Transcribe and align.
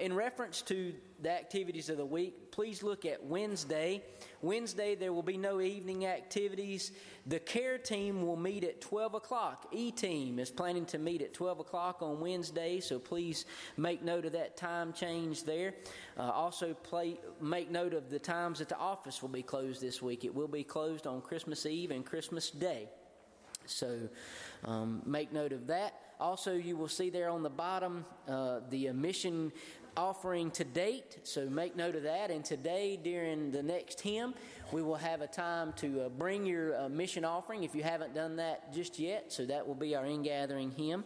In 0.00 0.14
reference 0.14 0.62
to 0.62 0.94
the 1.20 1.30
activities 1.30 1.90
of 1.90 1.98
the 1.98 2.06
week, 2.06 2.50
please 2.52 2.82
look 2.82 3.04
at 3.04 3.22
Wednesday. 3.22 4.02
Wednesday, 4.40 4.94
there 4.94 5.12
will 5.12 5.22
be 5.22 5.36
no 5.36 5.60
evening 5.60 6.06
activities. 6.06 6.92
The 7.26 7.38
care 7.38 7.76
team 7.76 8.26
will 8.26 8.38
meet 8.38 8.64
at 8.64 8.80
12 8.80 9.12
o'clock. 9.12 9.66
E 9.72 9.90
team 9.90 10.38
is 10.38 10.50
planning 10.50 10.86
to 10.86 10.98
meet 10.98 11.20
at 11.20 11.34
12 11.34 11.60
o'clock 11.60 12.00
on 12.00 12.18
Wednesday, 12.18 12.80
so 12.80 12.98
please 12.98 13.44
make 13.76 14.02
note 14.02 14.24
of 14.24 14.32
that 14.32 14.56
time 14.56 14.94
change 14.94 15.44
there. 15.44 15.74
Uh, 16.16 16.30
also, 16.30 16.72
play, 16.72 17.20
make 17.38 17.70
note 17.70 17.92
of 17.92 18.08
the 18.08 18.18
times 18.18 18.60
that 18.60 18.70
the 18.70 18.78
office 18.78 19.20
will 19.20 19.28
be 19.28 19.42
closed 19.42 19.82
this 19.82 20.00
week. 20.00 20.24
It 20.24 20.34
will 20.34 20.48
be 20.48 20.64
closed 20.64 21.06
on 21.06 21.20
Christmas 21.20 21.66
Eve 21.66 21.90
and 21.90 22.06
Christmas 22.06 22.50
Day. 22.50 22.88
So 23.66 24.08
um, 24.64 25.02
make 25.04 25.30
note 25.30 25.52
of 25.52 25.66
that. 25.66 25.94
Also, 26.20 26.54
you 26.54 26.76
will 26.76 26.88
see 26.88 27.08
there 27.08 27.30
on 27.30 27.42
the 27.42 27.50
bottom 27.50 28.04
uh, 28.28 28.60
the 28.68 28.92
mission 28.92 29.50
offering 30.00 30.50
to 30.52 30.64
date, 30.64 31.18
so 31.24 31.48
make 31.50 31.76
note 31.76 31.94
of 31.94 32.04
that. 32.04 32.30
And 32.30 32.42
today, 32.42 32.98
during 33.02 33.50
the 33.50 33.62
next 33.62 34.00
hymn, 34.00 34.32
we 34.72 34.82
will 34.82 34.96
have 34.96 35.20
a 35.20 35.26
time 35.26 35.74
to 35.74 36.06
uh, 36.06 36.08
bring 36.08 36.46
your 36.46 36.80
uh, 36.80 36.88
mission 36.88 37.22
offering 37.22 37.64
if 37.64 37.74
you 37.74 37.82
haven't 37.82 38.14
done 38.14 38.36
that 38.36 38.72
just 38.72 38.98
yet. 38.98 39.30
So 39.30 39.44
that 39.44 39.66
will 39.66 39.74
be 39.74 39.94
our 39.94 40.06
in-gathering 40.06 40.70
hymn. 40.70 41.04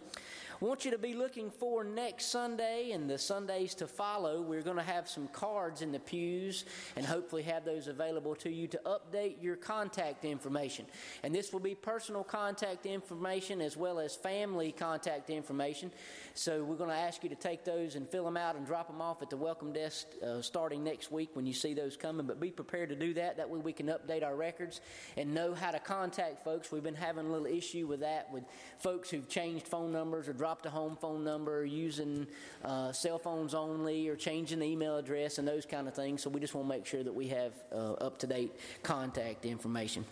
Want 0.61 0.85
you 0.85 0.93
to 0.93 0.99
be 0.99 1.15
looking 1.15 1.51
for 1.51 1.83
next 1.83 2.27
Sunday 2.27 2.93
and 2.93 3.11
the 3.11 3.19
Sundays 3.19 3.75
to 3.77 3.89
follow. 3.89 4.41
We're 4.41 4.63
going 4.63 4.77
to 4.77 4.85
have 4.85 5.09
some 5.09 5.27
cards 5.29 5.83
in 5.83 5.91
the 5.91 5.99
pews 5.99 6.65
and 6.95 7.05
hopefully 7.05 7.43
have 7.43 7.65
those 7.65 7.89
available 7.89 8.37
to 8.37 8.51
you 8.51 8.69
to 8.69 8.81
update 8.87 9.43
your 9.43 9.57
contact 9.57 10.25
information. 10.25 10.87
And 11.25 11.35
this 11.35 11.53
will 11.53 11.61
be 11.61 11.75
personal 11.75 12.23
contact 12.23 12.87
information 12.87 13.61
as 13.61 13.77
well 13.77 13.99
as 13.99 14.15
family 14.15 14.71
contact 14.71 15.29
information. 15.29 15.91
So 16.35 16.63
we're 16.63 16.77
going 16.77 16.91
to 16.91 16.97
ask 16.97 17.25
you 17.25 17.31
to 17.31 17.35
take 17.37 17.65
those 17.65 17.97
and 17.97 18.09
fill 18.09 18.25
them 18.25 18.37
out 18.37 18.55
and 18.55 18.65
drop 18.65 18.87
them 18.87 19.03
off 19.03 19.23
at 19.23 19.31
the 19.31 19.37
welcome 19.37 19.73
desk 19.73 20.07
uh, 20.25 20.41
starting 20.41 20.85
next 20.85 21.11
week 21.11 21.31
when 21.35 21.47
you 21.47 21.53
see 21.53 21.75
those 21.75 21.97
coming. 21.97 22.27
But 22.27 22.39
be 22.39 22.53
prepared 22.53 22.91
to 22.91 22.97
do 22.97 23.13
that. 23.15 23.39
That 23.39 23.51
way 23.51 23.59
we 23.59 23.73
can 23.73 23.89
update 23.89 24.23
our 24.23 24.37
records 24.37 24.81
and 25.17 25.35
know 25.35 25.53
how 25.53 25.73
to 25.73 25.81
contact 25.81 26.45
folks. 26.45 26.71
We've 26.71 26.83
been 26.83 26.95
having 26.95 27.27
a 27.27 27.31
little 27.31 27.47
issue 27.47 27.89
with 27.89 28.01
that 28.01 28.33
with 28.33 28.45
folks 28.79 29.11
who've 29.11 29.29
changed 29.29 29.67
phone 29.67 29.91
numbers 29.91 30.29
or 30.29 30.44
dropped 30.45 30.67
a 30.67 30.71
home 30.71 30.95
phone 31.01 31.25
number, 31.25 31.65
using 31.65 32.27
uh, 32.67 32.93
cell 32.93 33.19
phones 33.19 33.55
only, 33.55 34.11
or 34.11 34.15
changing 34.15 34.59
the 34.59 34.67
email 34.67 34.99
address 34.99 35.39
and 35.39 35.49
those 35.49 35.65
kind 35.65 35.89
of 35.89 35.95
things. 35.95 36.23
So 36.23 36.29
we 36.29 36.39
just 36.39 36.55
want 36.55 36.69
to 36.69 36.77
make 36.77 36.85
sure 36.85 37.03
that 37.03 37.15
we 37.15 37.29
have 37.29 37.55
uh, 37.73 37.93
up 37.93 38.19
to 38.19 38.27
date 38.27 38.53
contact 38.83 39.47
information. 39.47 40.05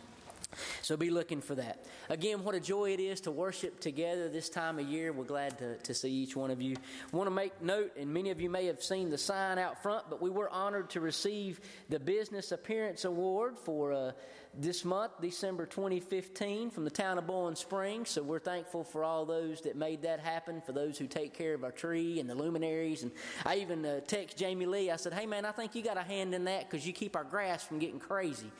So 0.80 0.96
be 0.96 1.10
looking 1.10 1.42
for 1.42 1.54
that. 1.56 1.84
Again, 2.08 2.44
what 2.44 2.54
a 2.54 2.60
joy 2.60 2.92
it 2.92 3.00
is 3.00 3.20
to 3.22 3.30
worship 3.30 3.78
together 3.78 4.30
this 4.30 4.48
time 4.48 4.78
of 4.78 4.86
year. 4.86 5.12
We're 5.12 5.24
glad 5.24 5.58
to, 5.58 5.76
to 5.76 5.92
see 5.92 6.10
each 6.10 6.34
one 6.34 6.50
of 6.50 6.62
you. 6.62 6.76
Want 7.12 7.26
to 7.26 7.30
make 7.30 7.60
note, 7.60 7.92
and 7.98 8.12
many 8.12 8.30
of 8.30 8.40
you 8.40 8.48
may 8.48 8.64
have 8.66 8.82
seen 8.82 9.10
the 9.10 9.18
sign 9.18 9.58
out 9.58 9.82
front, 9.82 10.08
but 10.08 10.22
we 10.22 10.30
were 10.30 10.48
honored 10.48 10.88
to 10.90 11.00
receive 11.00 11.60
the 11.90 12.00
Business 12.00 12.52
Appearance 12.52 13.04
Award 13.04 13.58
for 13.58 13.92
uh, 13.92 14.12
this 14.54 14.84
month, 14.84 15.12
December 15.20 15.66
2015, 15.66 16.70
from 16.70 16.84
the 16.84 16.90
town 16.90 17.18
of 17.18 17.26
Boiling 17.26 17.54
Springs. 17.54 18.10
So 18.10 18.22
we're 18.22 18.38
thankful 18.38 18.84
for 18.84 19.02
all 19.04 19.24
those 19.24 19.62
that 19.62 19.76
made 19.76 20.02
that 20.02 20.20
happen, 20.20 20.60
for 20.60 20.72
those 20.72 20.98
who 20.98 21.06
take 21.06 21.34
care 21.34 21.54
of 21.54 21.64
our 21.64 21.72
tree 21.72 22.20
and 22.20 22.28
the 22.28 22.34
luminaries. 22.34 23.02
And 23.02 23.12
I 23.46 23.56
even 23.56 23.84
uh, 23.84 24.00
text 24.00 24.36
Jamie 24.36 24.66
Lee. 24.66 24.90
I 24.90 24.96
said, 24.96 25.12
"Hey 25.12 25.26
man, 25.26 25.44
I 25.44 25.52
think 25.52 25.74
you 25.74 25.82
got 25.82 25.96
a 25.96 26.02
hand 26.02 26.34
in 26.34 26.44
that 26.44 26.68
because 26.70 26.86
you 26.86 26.92
keep 26.92 27.16
our 27.16 27.24
grass 27.24 27.64
from 27.64 27.78
getting 27.78 27.98
crazy." 27.98 28.50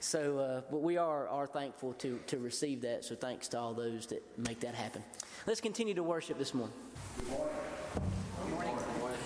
So, 0.00 0.38
uh, 0.38 0.60
but 0.70 0.82
we 0.82 0.96
are 0.96 1.28
are 1.28 1.46
thankful 1.46 1.92
to 1.94 2.18
to 2.26 2.38
receive 2.38 2.80
that. 2.82 3.04
So 3.04 3.14
thanks 3.14 3.48
to 3.48 3.58
all 3.58 3.74
those 3.74 4.06
that 4.06 4.22
make 4.38 4.60
that 4.60 4.74
happen. 4.74 5.04
Let's 5.46 5.60
continue 5.60 5.94
to 5.94 6.02
worship 6.02 6.38
this 6.38 6.54
morning. 6.54 6.74
Good 7.18 7.28
morning. 7.28 7.54
Good 7.94 8.50
morning. 8.50 8.76
Good 8.76 8.98
morning. 9.00 9.18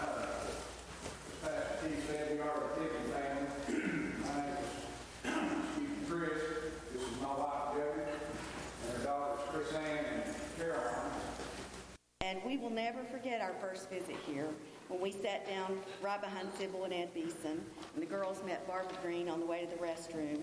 Uh, 0.00 0.06
Pastor 1.42 1.88
Keith 1.88 2.06
said 2.08 2.32
we 2.32 2.40
are 2.40 2.46
a 2.48 2.78
Tiffin 2.78 3.12
family. 3.12 3.46
My 4.24 4.40
name 4.40 4.56
is 4.56 5.72
Steve 5.72 6.04
Chris. 6.08 6.42
This 6.92 7.02
is 7.02 7.20
my 7.22 7.28
wife 7.28 7.76
Debbie, 7.76 8.10
and 8.88 8.98
her 8.98 9.04
daughters 9.04 9.40
Chris 9.50 9.72
Ann 9.74 10.04
and 10.14 10.34
Caroline. 10.56 11.10
And 12.22 12.40
we 12.44 12.56
will 12.56 12.65
never 12.76 13.02
forget 13.04 13.40
our 13.40 13.54
first 13.54 13.88
visit 13.88 14.16
here 14.26 14.48
when 14.88 15.00
we 15.00 15.10
sat 15.10 15.48
down 15.48 15.78
right 16.02 16.20
behind 16.20 16.46
Sybil 16.58 16.84
and 16.84 16.92
Ed 16.92 17.08
Beeson, 17.14 17.58
and 17.94 18.02
the 18.02 18.04
girls 18.04 18.42
met 18.44 18.66
Barbara 18.66 18.94
Green 19.02 19.30
on 19.30 19.40
the 19.40 19.46
way 19.46 19.64
to 19.64 19.66
the 19.66 19.82
restroom. 19.82 20.42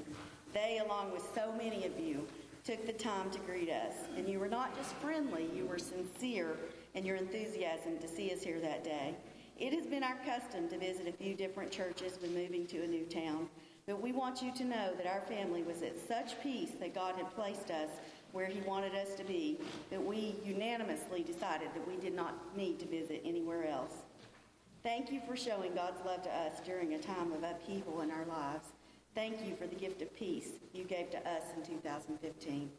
They, 0.52 0.82
along 0.84 1.12
with 1.12 1.24
so 1.36 1.54
many 1.56 1.86
of 1.86 2.00
you, 2.00 2.28
took 2.64 2.88
the 2.88 2.94
time 2.94 3.30
to 3.30 3.40
greet 3.42 3.70
us. 3.70 3.94
And 4.18 4.28
you 4.28 4.40
were 4.40 4.48
not 4.48 4.76
just 4.76 4.96
friendly, 4.96 5.48
you 5.56 5.68
were 5.68 5.78
sincere 5.78 6.58
in 6.96 7.06
your 7.06 7.18
enthusiasm 7.18 8.00
to 8.00 8.08
see 8.08 8.34
us 8.34 8.42
here 8.42 8.60
that 8.62 8.84
day. 8.84 9.14
It 9.60 9.72
has 9.72 9.86
been 9.86 10.02
our 10.02 10.18
custom 10.26 10.68
to 10.70 10.78
visit 10.80 11.08
a 11.08 11.12
few 11.12 11.36
different 11.36 11.70
churches 11.70 12.18
when 12.20 12.34
moving 12.34 12.66
to 12.66 12.82
a 12.82 12.88
new 12.88 13.06
town, 13.06 13.48
but 13.86 14.02
we 14.02 14.12
want 14.12 14.42
you 14.42 14.52
to 14.56 14.64
know 14.64 14.94
that 14.98 15.06
our 15.06 15.22
family 15.22 15.62
was 15.62 15.84
at 15.84 15.94
such 16.08 16.42
peace 16.42 16.72
that 16.80 16.96
God 16.96 17.16
had 17.16 17.30
placed 17.36 17.70
us 17.70 17.90
where 18.34 18.48
He 18.48 18.60
wanted 18.62 18.94
us 18.96 19.14
to 19.16 19.24
be 19.24 19.58
that 19.90 20.04
we 20.04 20.36
unanimously 20.44 21.24
decided 21.24 21.70
that 21.74 21.88
we 21.88 21.96
did 21.96 22.14
not 22.14 22.36
need 22.58 22.80
to 22.80 22.86
visit 22.86 23.22
anywhere 23.24 23.66
else. 23.68 23.94
Thank 24.82 25.12
you 25.12 25.22
for 25.26 25.38
showing 25.38 25.74
God's 25.74 26.04
love 26.06 26.24
to 26.24 26.30
us 26.30 26.60
during 26.66 26.96
a 26.96 27.00
time 27.00 27.32
of 27.32 27.44
upheaval 27.44 28.02
in 28.02 28.12
our 28.12 28.26
lives. 28.26 28.68
Thank 29.16 29.46
you 29.46 29.56
for 29.56 29.68
the 29.68 29.76
gift 29.76 30.02
of 30.02 30.14
peace 30.16 30.50
you 30.74 30.84
gave 30.84 31.12
to 31.12 31.20
us 31.20 31.44
in 31.56 31.64
2015. 31.64 32.70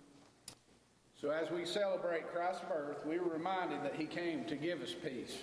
So, 1.18 1.30
as 1.30 1.50
we 1.50 1.64
celebrate 1.64 2.30
Christ's 2.30 2.64
birth, 2.68 3.06
we 3.06 3.18
were 3.18 3.32
reminded 3.32 3.82
that 3.84 3.94
He 3.94 4.04
came 4.04 4.44
to 4.46 4.56
give 4.56 4.82
us 4.82 4.92
peace. 4.92 5.38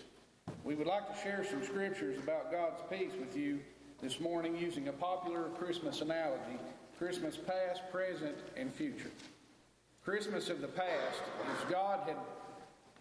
We 0.64 0.76
would 0.76 0.86
like 0.86 1.12
to 1.12 1.20
share 1.24 1.46
some 1.50 1.64
scriptures 1.64 2.20
about 2.22 2.52
God's 2.52 2.82
peace 2.90 3.14
with 3.18 3.36
you 3.36 3.60
this 4.02 4.20
morning 4.20 4.58
using 4.58 4.90
a 4.90 4.94
popular 4.94 5.44
Christmas 5.58 6.02
analogy 6.02 6.60
Christmas 6.98 7.36
past, 7.36 7.82
present, 7.92 8.36
and 8.56 8.72
future. 8.72 9.10
Christmas 10.04 10.50
of 10.50 10.62
the 10.62 10.68
past 10.68 11.22
is 11.22 11.72
God 11.72 12.00
had 12.08 12.18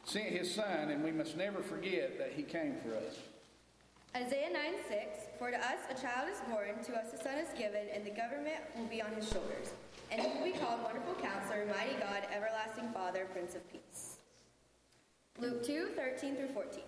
sent 0.04 0.26
His 0.26 0.54
Son, 0.54 0.90
and 0.90 1.02
we 1.02 1.12
must 1.12 1.36
never 1.36 1.62
forget 1.62 2.18
that 2.18 2.32
He 2.36 2.42
came 2.42 2.76
for 2.84 2.94
us. 2.94 3.16
Isaiah 4.14 4.52
9 4.52 4.62
6 4.88 4.98
For 5.38 5.50
to 5.50 5.56
us 5.56 5.78
a 5.88 5.94
child 5.94 6.28
is 6.30 6.40
born, 6.50 6.82
to 6.84 6.94
us 6.94 7.14
a 7.14 7.22
son 7.22 7.38
is 7.38 7.48
given, 7.56 7.86
and 7.94 8.04
the 8.04 8.10
government 8.10 8.58
will 8.76 8.86
be 8.86 9.00
on 9.00 9.12
his 9.12 9.30
shoulders. 9.30 9.72
And 10.10 10.20
he 10.20 10.28
will 10.28 10.44
be 10.44 10.58
called 10.58 10.82
Wonderful 10.82 11.14
Counselor, 11.14 11.64
Mighty 11.66 11.94
God, 11.94 12.26
Everlasting 12.34 12.90
Father, 12.92 13.28
Prince 13.32 13.54
of 13.54 13.62
Peace. 13.70 14.16
Luke 15.38 15.64
2 15.64 15.90
13 15.94 16.36
through 16.36 16.48
14. 16.48 16.82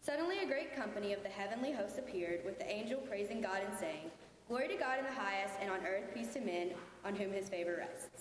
Suddenly 0.00 0.38
a 0.38 0.46
great 0.46 0.74
company 0.74 1.12
of 1.12 1.22
the 1.22 1.28
heavenly 1.28 1.72
hosts 1.72 1.98
appeared, 1.98 2.44
with 2.44 2.58
the 2.58 2.68
angel 2.68 2.98
praising 3.00 3.40
God 3.40 3.60
and 3.68 3.78
saying, 3.78 4.10
Glory 4.48 4.68
to 4.68 4.76
God 4.76 4.98
in 4.98 5.04
the 5.04 5.12
highest, 5.12 5.54
and 5.60 5.70
on 5.70 5.86
earth 5.86 6.12
peace 6.14 6.32
to 6.34 6.40
men 6.40 6.70
on 7.04 7.14
whom 7.14 7.32
his 7.32 7.48
favor 7.48 7.76
rests. 7.78 8.11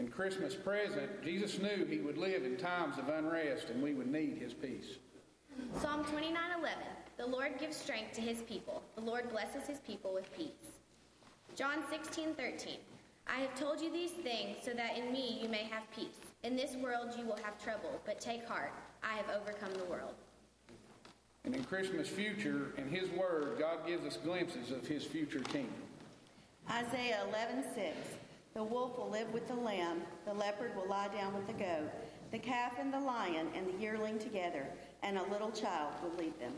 In 0.00 0.08
Christmas 0.08 0.54
present, 0.54 1.22
Jesus 1.22 1.58
knew 1.58 1.84
he 1.84 1.98
would 1.98 2.16
live 2.16 2.42
in 2.42 2.56
times 2.56 2.96
of 2.96 3.10
unrest 3.10 3.68
and 3.68 3.82
we 3.82 3.92
would 3.92 4.10
need 4.10 4.38
his 4.38 4.54
peace. 4.54 4.96
Psalm 5.78 6.04
29 6.04 6.34
11. 6.58 6.78
The 7.18 7.26
Lord 7.26 7.58
gives 7.60 7.76
strength 7.76 8.14
to 8.14 8.22
his 8.22 8.40
people. 8.40 8.82
The 8.94 9.02
Lord 9.02 9.28
blesses 9.28 9.66
his 9.68 9.78
people 9.80 10.14
with 10.14 10.34
peace. 10.34 10.78
John 11.54 11.84
16 11.90 12.32
13. 12.34 12.78
I 13.26 13.40
have 13.40 13.54
told 13.54 13.78
you 13.78 13.92
these 13.92 14.12
things 14.12 14.56
so 14.62 14.70
that 14.72 14.96
in 14.96 15.12
me 15.12 15.38
you 15.42 15.50
may 15.50 15.64
have 15.64 15.82
peace. 15.94 16.16
In 16.44 16.56
this 16.56 16.76
world 16.76 17.10
you 17.18 17.26
will 17.26 17.38
have 17.44 17.62
trouble, 17.62 18.00
but 18.06 18.18
take 18.18 18.48
heart. 18.48 18.72
I 19.02 19.16
have 19.16 19.26
overcome 19.28 19.74
the 19.74 19.84
world. 19.84 20.14
And 21.44 21.54
in 21.54 21.62
Christmas 21.64 22.08
future, 22.08 22.72
in 22.78 22.88
his 22.88 23.10
word, 23.10 23.58
God 23.58 23.86
gives 23.86 24.06
us 24.06 24.16
glimpses 24.16 24.70
of 24.70 24.86
his 24.86 25.04
future 25.04 25.40
kingdom. 25.40 25.74
Isaiah 26.70 27.26
11 27.28 27.64
6. 27.74 28.19
The 28.54 28.64
wolf 28.64 28.98
will 28.98 29.08
live 29.08 29.32
with 29.32 29.46
the 29.46 29.54
lamb, 29.54 30.02
the 30.26 30.34
leopard 30.34 30.74
will 30.74 30.88
lie 30.88 31.08
down 31.08 31.34
with 31.34 31.46
the 31.46 31.52
goat, 31.52 31.88
the 32.32 32.38
calf 32.38 32.72
and 32.80 32.92
the 32.92 32.98
lion 32.98 33.46
and 33.54 33.66
the 33.66 33.80
yearling 33.80 34.18
together, 34.18 34.66
and 35.04 35.16
a 35.16 35.22
little 35.30 35.52
child 35.52 35.92
will 36.02 36.16
lead 36.18 36.38
them. 36.40 36.52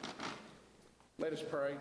Let 1.18 1.34
us 1.34 1.42
pray. 1.48 1.74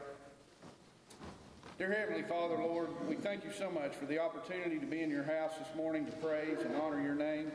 Dear 1.78 1.94
Heavenly 1.94 2.24
Father, 2.24 2.58
Lord, 2.58 2.90
we 3.08 3.16
thank 3.16 3.46
you 3.46 3.52
so 3.58 3.72
much 3.72 3.96
for 3.96 4.06
the 4.06 4.20
opportunity 4.20 4.78
to 4.80 4.86
be 4.86 5.02
in 5.02 5.10
your 5.10 5.24
house 5.24 5.54
this 5.58 5.76
morning 5.76 6.06
to 6.06 6.12
praise 6.18 6.60
and 6.64 6.76
honor 6.76 7.02
your 7.02 7.16
name. 7.16 7.52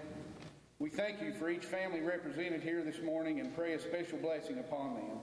We 0.78 0.88
thank 0.88 1.20
you 1.20 1.32
for 1.34 1.50
each 1.50 1.64
family 1.64 2.00
represented 2.00 2.62
here 2.62 2.82
this 2.82 3.00
morning 3.02 3.38
and 3.38 3.54
pray 3.54 3.74
a 3.74 3.80
special 3.80 4.18
blessing 4.18 4.58
upon 4.58 4.94
them. 4.94 5.20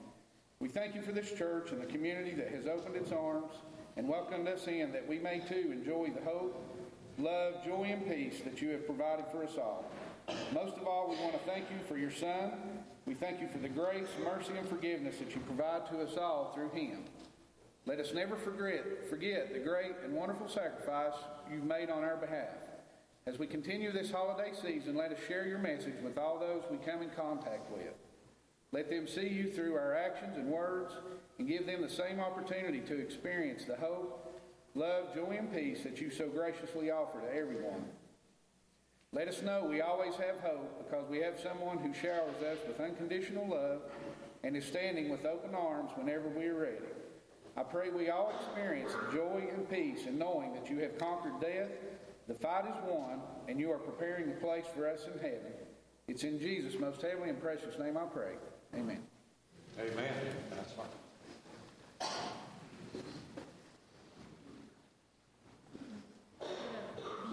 We 0.60 0.70
thank 0.70 0.96
you 0.96 1.02
for 1.02 1.12
this 1.12 1.32
church 1.32 1.72
and 1.72 1.82
the 1.82 1.88
community 1.88 2.32
that 2.36 2.50
has 2.50 2.68
opened 2.68 2.96
its 2.96 3.12
arms 3.12 3.52
and 3.98 4.08
welcomed 4.08 4.48
us 4.48 4.68
in 4.68 4.92
that 4.94 5.08
we 5.08 5.20
may 5.20 5.40
too 5.40 5.72
enjoy 5.72 6.12
the 6.16 6.24
hope, 6.24 6.83
love, 7.18 7.64
joy, 7.66 7.84
and 7.86 8.08
peace 8.08 8.42
that 8.44 8.62
you 8.62 8.70
have 8.70 8.86
provided 8.86 9.26
for 9.32 9.44
us 9.44 9.58
all. 9.58 9.86
Most 10.54 10.78
of 10.78 10.88
all, 10.88 11.10
we 11.10 11.18
want 11.18 11.34
to 11.34 11.50
thank 11.50 11.66
you 11.70 11.78
for 11.88 11.98
your 11.98 12.12
Son. 12.12 12.52
We 13.06 13.14
thank 13.14 13.42
you 13.42 13.48
for 13.50 13.58
the 13.58 13.70
grace, 13.70 14.08
mercy, 14.24 14.54
and 14.58 14.68
forgiveness 14.68 15.18
that 15.18 15.36
you 15.36 15.42
provide 15.42 15.88
to 15.88 16.02
us 16.02 16.18
all 16.18 16.54
through 16.56 16.70
him. 16.70 17.04
Let 17.86 18.00
us 18.00 18.14
never 18.14 18.38
forget, 18.38 19.10
forget 19.10 19.54
the 19.54 19.60
great 19.60 19.92
and 20.06 20.14
wonderful 20.14 20.48
sacrifice 20.48 21.14
you've 21.52 21.66
made 21.66 21.90
on 21.90 22.04
our 22.04 22.16
behalf. 22.16 22.56
As 23.26 23.38
we 23.38 23.48
continue 23.48 23.92
this 23.92 24.12
holiday 24.12 24.52
season, 24.62 24.96
let 24.96 25.12
us 25.12 25.18
share 25.28 25.46
your 25.46 25.60
message 25.60 25.96
with 26.04 26.18
all 26.18 26.40
those 26.40 26.64
we 26.72 26.78
come 26.78 27.02
in 27.02 27.10
contact 27.10 27.72
with. 27.72 27.94
Let 28.72 28.90
them 28.90 29.08
see 29.08 29.28
you 29.28 29.52
through 29.52 29.76
our 29.76 29.96
actions 29.96 30.38
and 30.38 30.48
words 30.48 30.94
and 31.38 31.48
give 31.48 31.66
them 31.66 31.82
the 31.82 31.90
same 31.90 32.20
opportunity 32.20 32.80
to 32.82 33.00
experience 33.00 33.66
the 33.66 33.76
hope, 33.76 34.23
love, 34.76 35.14
joy, 35.14 35.38
and 35.38 35.54
peace 35.54 35.84
that 35.84 36.00
you 36.00 36.10
so 36.10 36.28
graciously 36.28 36.92
offer 36.92 37.20
to 37.22 37.36
everyone. 37.36 37.86
Let 39.12 39.28
us 39.28 39.42
know 39.44 39.66
we 39.66 39.82
always 39.82 40.16
have 40.16 40.40
hope 40.40 40.84
because 40.84 41.08
we 41.10 41.20
have 41.20 41.40
someone 41.40 41.78
who 41.78 41.94
showers 41.94 42.42
us 42.42 42.58
with 42.68 42.80
unconditional 42.80 43.48
love 43.48 43.82
and 44.44 44.58
is 44.58 44.66
standing 44.66 45.10
with 45.10 45.26
open 45.26 45.54
arms 45.54 45.92
whenever 45.96 46.28
we 46.30 46.48
are 46.48 46.60
ready. 46.60 46.78
I 47.56 47.62
pray 47.62 47.92
we 47.92 48.10
all 48.10 48.34
experience 48.40 48.92
joy 49.14 49.48
and 49.54 49.70
peace 49.70 50.08
in 50.08 50.18
knowing 50.18 50.54
that 50.56 50.70
you 50.70 50.80
have 50.80 50.98
conquered 50.98 51.40
death, 51.40 51.70
the 52.28 52.34
fight 52.34 52.66
is 52.66 52.76
won, 52.88 53.20
and 53.48 53.60
you 53.60 53.72
are 53.72 53.78
preparing 53.78 54.30
a 54.30 54.36
place 54.36 54.66
for 54.76 54.90
us 54.90 55.06
in 55.06 55.20
heaven. 55.20 55.54
It's 56.08 56.24
in 56.24 56.40
Jesus' 56.40 56.80
most 56.80 57.02
heavenly 57.02 57.30
and 57.30 57.40
precious 57.40 57.78
name 57.78 57.98
I 57.98 58.06
pray. 58.06 58.34
Amen. 58.74 59.00
Amen. 59.80 60.14
That's 60.50 60.72
fine. 60.72 60.88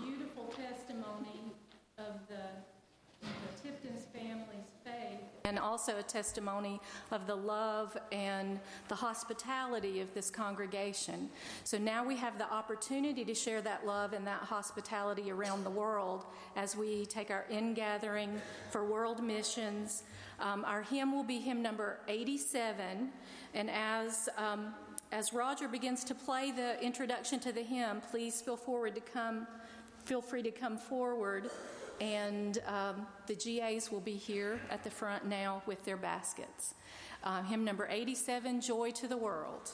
beautiful 0.03 0.53
testimony 0.55 1.53
of 1.99 2.15
the, 2.29 3.27
the 3.27 3.59
Tipton's 3.70 4.05
family's 4.12 4.72
faith. 4.84 5.20
And 5.44 5.58
also 5.58 5.99
a 5.99 6.02
testimony 6.02 6.81
of 7.12 7.26
the 7.26 7.34
love 7.34 7.96
and 8.11 8.58
the 8.88 8.94
hospitality 8.94 10.00
of 10.00 10.12
this 10.12 10.28
congregation. 10.28 11.28
So 11.64 11.78
now 11.78 12.05
we 12.05 12.17
have 12.17 12.37
the 12.37 12.50
opportunity 12.52 13.25
to 13.25 13.34
share 13.34 13.62
that 13.62 13.87
love 13.87 14.12
and 14.12 14.26
that 14.26 14.40
hospitality 14.40 15.31
around 15.31 15.64
the 15.64 15.70
world 15.70 16.25
as 16.56 16.76
we 16.76 17.06
take 17.06 17.31
our 17.31 17.46
in 17.49 17.75
gathering 17.75 18.40
for 18.70 18.84
world 18.84 19.22
missions. 19.22 20.02
Um, 20.40 20.64
our 20.64 20.82
hymn 20.82 21.12
will 21.12 21.25
be 21.25 21.38
hymn 21.38 21.62
number 21.62 22.00
87. 22.08 23.11
And 23.55 23.70
as 23.70 24.28
um, 24.37 24.75
as 25.12 25.32
Roger 25.32 25.69
begins 25.69 26.05
to 26.05 26.14
play 26.14 26.52
the 26.52 26.81
introduction 26.82 27.40
to 27.40 27.52
the 27.52 27.62
hymn, 27.62 28.00
please 28.11 28.40
feel 28.40 28.56
forward 28.56 28.94
to 28.94 29.00
come, 29.00 29.46
feel 30.05 30.22
free 30.22 30.43
to 30.43 30.52
come 30.52 30.78
forward, 30.78 31.50
and 32.00 32.58
um, 32.67 33.06
the 33.26 33.35
GAs 33.35 33.91
will 33.93 34.00
be 34.00 34.14
here 34.14 34.61
at 34.70 34.82
the 34.82 34.91
front 34.91 35.26
now 35.26 35.62
with 35.67 35.85
their 35.85 35.97
baskets. 35.97 36.75
Uh, 37.23 37.43
hymn 37.43 37.64
number 37.64 37.87
87, 37.91 38.61
Joy 38.61 38.91
to 38.93 39.06
the 39.06 39.17
World. 39.17 39.70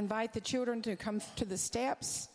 Invite 0.00 0.32
the 0.32 0.40
children 0.40 0.80
to 0.80 0.96
come 0.96 1.20
to 1.36 1.44
the 1.44 1.58
steps. 1.58 2.30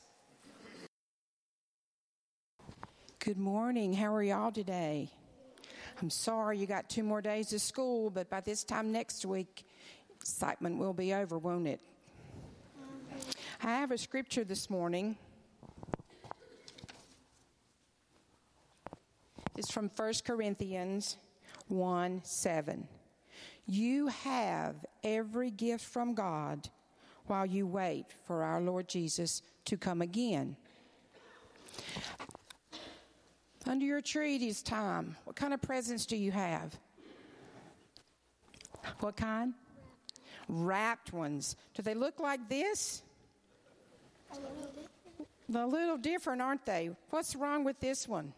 Good 3.17 3.39
morning. 3.39 3.91
How 3.91 4.13
are 4.13 4.21
y'all 4.21 4.51
today? 4.51 5.09
I'm 5.99 6.11
sorry 6.11 6.59
you 6.59 6.67
got 6.67 6.91
two 6.91 7.01
more 7.01 7.23
days 7.23 7.51
of 7.53 7.61
school, 7.61 8.11
but 8.11 8.29
by 8.29 8.41
this 8.41 8.63
time 8.63 8.91
next 8.91 9.25
week, 9.25 9.65
excitement 10.15 10.77
will 10.77 10.93
be 10.93 11.11
over, 11.15 11.39
won't 11.39 11.67
it? 11.67 11.79
I 13.63 13.79
have 13.79 13.89
a 13.89 13.97
scripture 13.97 14.43
this 14.43 14.69
morning. 14.69 15.17
It's 19.57 19.71
from 19.71 19.89
1 19.95 20.13
Corinthians 20.23 21.17
1 21.69 22.21
7. 22.23 22.87
You 23.65 24.05
have 24.05 24.75
every 25.03 25.49
gift 25.49 25.83
from 25.83 26.13
God 26.13 26.69
while 27.27 27.45
you 27.45 27.67
wait 27.67 28.05
for 28.25 28.43
our 28.43 28.61
Lord 28.61 28.87
Jesus 28.87 29.41
to 29.65 29.77
come 29.77 30.01
again. 30.01 30.55
Under 33.67 33.85
your 33.85 34.01
tree 34.01 34.37
this 34.37 34.61
time, 34.61 35.15
what 35.23 35.35
kind 35.35 35.53
of 35.53 35.61
presents 35.61 36.05
do 36.05 36.15
you 36.15 36.31
have? 36.31 36.77
What 38.99 39.15
kind? 39.15 39.53
Wrapped 40.47 41.11
ones. 41.11 41.55
Do 41.73 41.81
they 41.81 41.95
look 41.95 42.19
like 42.19 42.47
this? 42.47 43.01
A 45.53 45.65
little 45.65 45.97
different, 45.97 46.41
aren't 46.41 46.65
they? 46.65 46.91
What's 47.09 47.35
wrong 47.35 47.63
with 47.63 47.79
this 47.79 48.07
one? 48.07 48.33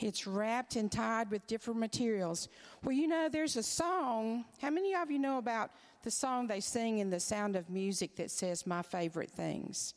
It's 0.00 0.26
wrapped 0.26 0.76
and 0.76 0.90
tied 0.90 1.30
with 1.30 1.46
different 1.46 1.80
materials. 1.80 2.48
Well, 2.84 2.92
you 2.92 3.08
know, 3.08 3.28
there's 3.28 3.56
a 3.56 3.62
song. 3.62 4.44
How 4.62 4.70
many 4.70 4.94
of 4.94 5.10
you 5.10 5.18
know 5.18 5.38
about 5.38 5.72
the 6.04 6.10
song 6.10 6.46
they 6.46 6.60
sing 6.60 6.98
in 6.98 7.10
The 7.10 7.18
Sound 7.18 7.56
of 7.56 7.68
Music 7.68 8.14
that 8.16 8.30
says, 8.30 8.66
My 8.66 8.82
Favorite 8.82 9.30
Things? 9.30 9.94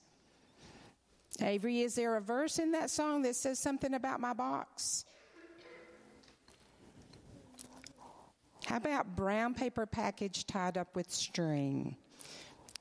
Avery, 1.40 1.82
is 1.82 1.96
there 1.96 2.18
a 2.18 2.22
verse 2.22 2.60
in 2.60 2.72
that 2.72 2.90
song 2.90 3.22
that 3.22 3.36
says 3.36 3.60
something 3.60 3.94
about 3.94 4.20
my 4.20 4.34
box? 4.34 5.06
How 8.66 8.78
about 8.78 9.16
brown 9.16 9.54
paper 9.54 9.86
package 9.86 10.46
tied 10.46 10.78
up 10.78 10.96
with 10.96 11.12
string? 11.12 11.96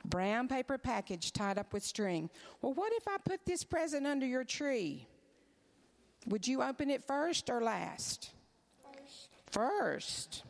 Brown 0.05 0.49
paper 0.49 0.79
package 0.79 1.33
tied 1.33 1.59
up 1.59 1.73
with 1.73 1.83
string. 1.83 2.31
Well, 2.63 2.73
what 2.73 2.93
if 2.95 3.07
I 3.07 3.17
put 3.19 3.45
this 3.45 3.65
present 3.65 4.07
under 4.07 4.27
your 4.27 4.45
tree? 4.45 5.07
Would 6.27 6.47
you 6.47 6.63
open 6.63 6.91
it 6.91 7.05
first 7.05 7.51
or 7.51 7.61
last? 7.61 8.31
First. 8.83 9.29
First. 9.51 10.43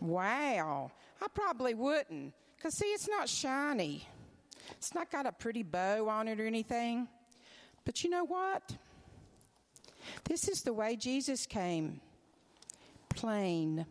Wow. 0.00 0.92
I 1.22 1.28
probably 1.28 1.74
wouldn't. 1.74 2.34
Because, 2.56 2.74
see, 2.74 2.86
it's 2.86 3.08
not 3.08 3.28
shiny. 3.28 4.06
It's 4.72 4.94
not 4.94 5.10
got 5.10 5.26
a 5.26 5.32
pretty 5.32 5.62
bow 5.62 6.08
on 6.08 6.28
it 6.28 6.40
or 6.40 6.46
anything. 6.46 7.08
But 7.84 8.02
you 8.02 8.10
know 8.10 8.24
what? 8.24 8.76
This 10.24 10.48
is 10.48 10.62
the 10.62 10.72
way 10.72 10.96
Jesus 10.96 11.46
came 11.46 12.00
plain, 13.10 13.86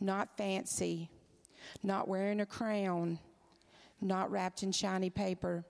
not 0.00 0.36
fancy, 0.36 1.10
not 1.82 2.08
wearing 2.08 2.40
a 2.40 2.46
crown, 2.46 3.18
not 4.00 4.30
wrapped 4.30 4.62
in 4.62 4.72
shiny 4.72 5.10
paper. 5.10 5.64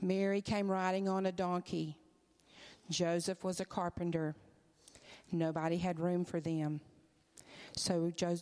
Mary 0.00 0.40
came 0.40 0.70
riding 0.70 1.08
on 1.08 1.26
a 1.26 1.32
donkey. 1.32 1.96
Joseph 2.90 3.44
was 3.44 3.60
a 3.60 3.64
carpenter. 3.64 4.34
Nobody 5.30 5.76
had 5.76 6.00
room 6.00 6.24
for 6.24 6.40
them. 6.40 6.80
So 7.72 8.10
jo- 8.14 8.36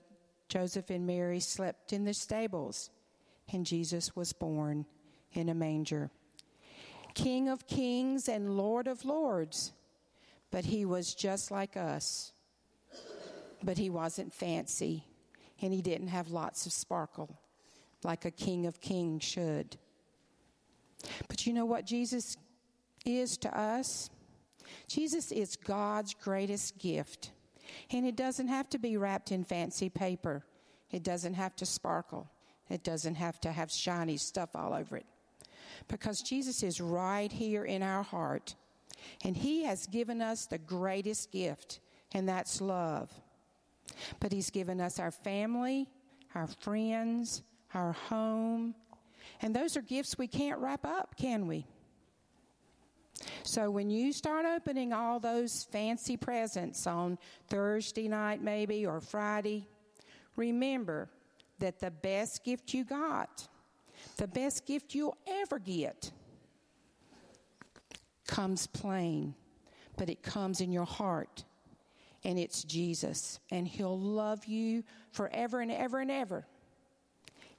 Joseph 0.49 0.91
and 0.91 1.07
Mary 1.07 1.41
slept 1.41 1.93
in 1.93 2.05
the 2.05 2.15
stables, 2.15 2.91
and 3.53 3.67
Jesus 3.67 4.15
was 4.15 4.33
born 4.33 4.87
in 5.33 5.49
a 5.49 5.55
manger. 5.55 6.11
King 7.15 7.49
of 7.49 7.67
kings 7.67 8.29
and 8.29 8.57
Lord 8.57 8.87
of 8.87 9.05
lords, 9.05 9.73
but 10.50 10.67
he 10.67 10.85
was 10.85 11.15
just 11.15 11.50
like 11.50 11.76
us. 11.76 12.33
But 13.62 13.79
he 13.79 13.91
wasn't 13.91 14.33
fancy, 14.33 15.05
and 15.61 15.73
he 15.73 15.83
didn't 15.83 16.09
have 16.09 16.29
lots 16.29 16.67
of 16.67 16.73
sparkle 16.73 17.38
like 18.07 18.25
a 18.25 18.31
king 18.31 18.67
of 18.67 18.81
kings 18.81 19.25
should. 19.25 19.76
But 21.29 21.47
you 21.47 21.53
know 21.53 21.67
what 21.67 21.85
Jesus 21.85 22.37
is 23.05 23.37
to 23.38 23.59
us? 23.59 24.09
Jesus 24.88 25.32
is 25.32 25.56
God's 25.56 26.14
greatest 26.14 26.78
gift. 26.78 27.30
And 27.90 28.06
it 28.06 28.16
doesn't 28.16 28.49
have 28.49 28.68
to 28.70 28.78
be 28.78 28.96
wrapped 28.96 29.32
in 29.32 29.44
fancy 29.44 29.88
paper, 29.88 30.44
it 30.90 31.02
doesn't 31.02 31.35
have 31.35 31.56
to 31.56 31.66
sparkle, 31.66 32.30
it 32.70 32.85
doesn't 32.85 33.16
have 33.16 33.40
to 33.40 33.52
have 33.52 33.70
shiny 33.70 34.16
stuff 34.16 34.50
all 34.54 34.73
over 34.73 34.96
it. 34.96 35.06
Because 35.88 36.20
Jesus 36.20 36.62
is 36.62 36.80
right 36.80 37.30
here 37.30 37.64
in 37.64 37.82
our 37.82 38.02
heart. 38.02 38.54
And 39.25 39.37
He 39.37 39.64
has 39.64 39.87
given 39.87 40.20
us 40.20 40.46
the 40.46 40.58
greatest 40.58 41.30
gift, 41.30 41.80
and 42.12 42.28
that's 42.28 42.61
love. 42.61 43.11
But 44.20 44.32
He's 44.32 44.50
given 44.50 44.80
us 44.80 44.99
our 44.99 45.11
family, 45.11 45.88
our 46.35 46.46
friends, 46.46 47.42
our 47.75 47.92
home. 47.92 48.75
And 49.42 49.54
those 49.54 49.76
are 49.76 49.82
gifts 49.82 50.18
we 50.18 50.26
can't 50.26 50.58
wrap 50.58 50.85
up, 50.85 51.16
can 51.16 51.46
we? 51.46 51.66
So 53.42 53.70
when 53.70 53.90
you 53.90 54.12
start 54.12 54.44
opening 54.44 54.92
all 54.92 55.20
those 55.20 55.64
fancy 55.70 56.16
presents 56.16 56.87
on 56.87 57.18
Thursday 57.49 58.08
night, 58.08 58.42
maybe, 58.42 58.87
or 58.87 59.00
Friday, 59.00 59.68
remember 60.37 61.08
that 61.58 61.80
the 61.80 61.90
best 61.90 62.44
gift 62.44 62.75
you 62.75 62.85
got, 62.85 63.49
the 64.18 64.28
best 64.28 64.66
gift 64.66 64.94
you'll 64.94 65.16
ever 65.26 65.58
get, 65.58 66.11
comes 68.26 68.66
plain, 68.66 69.35
but 69.96 70.11
it 70.11 70.23
comes 70.23 70.61
in 70.61 70.73
your 70.73 70.85
heart. 70.85 71.44
And 72.25 72.40
it's 72.40 72.64
Jesus. 72.64 73.38
And 73.52 73.68
He'll 73.68 73.99
love 73.99 74.46
you 74.46 74.82
forever 75.12 75.61
and 75.61 75.70
ever 75.70 76.00
and 76.00 76.11
ever 76.11 76.46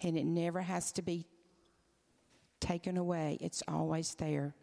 and 0.01 0.17
it 0.17 0.25
never 0.25 0.61
has 0.61 0.91
to 0.93 1.01
be 1.01 1.25
taken 2.59 2.97
away, 2.97 3.37
it's 3.41 3.63
always 3.67 4.15
there. 4.15 4.53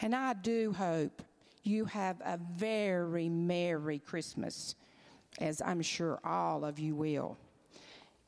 And 0.00 0.14
I 0.14 0.34
do 0.34 0.72
hope 0.72 1.22
you 1.62 1.84
have 1.86 2.20
a 2.24 2.38
very 2.56 3.28
Merry 3.28 3.98
Christmas, 3.98 4.74
as 5.40 5.60
I'm 5.60 5.82
sure 5.82 6.20
all 6.24 6.64
of 6.64 6.78
you 6.78 6.94
will. 6.94 7.36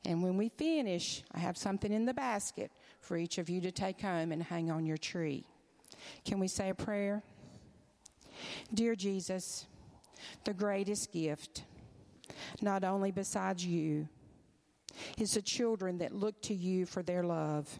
And 0.05 0.23
when 0.23 0.37
we 0.37 0.49
finish, 0.49 1.23
I 1.33 1.39
have 1.39 1.57
something 1.57 1.91
in 1.91 2.05
the 2.05 2.13
basket 2.13 2.71
for 3.01 3.17
each 3.17 3.37
of 3.37 3.49
you 3.49 3.61
to 3.61 3.71
take 3.71 4.01
home 4.01 4.31
and 4.31 4.41
hang 4.41 4.71
on 4.71 4.85
your 4.85 4.97
tree. 4.97 5.45
Can 6.25 6.39
we 6.39 6.47
say 6.47 6.69
a 6.69 6.75
prayer? 6.75 7.23
Dear 8.73 8.95
Jesus, 8.95 9.65
the 10.45 10.53
greatest 10.53 11.11
gift, 11.11 11.63
not 12.61 12.83
only 12.83 13.11
besides 13.11 13.65
you, 13.65 14.07
is 15.17 15.31
the 15.31 15.41
children 15.41 15.97
that 15.99 16.13
look 16.13 16.41
to 16.43 16.53
you 16.53 16.85
for 16.85 17.03
their 17.03 17.23
love. 17.23 17.79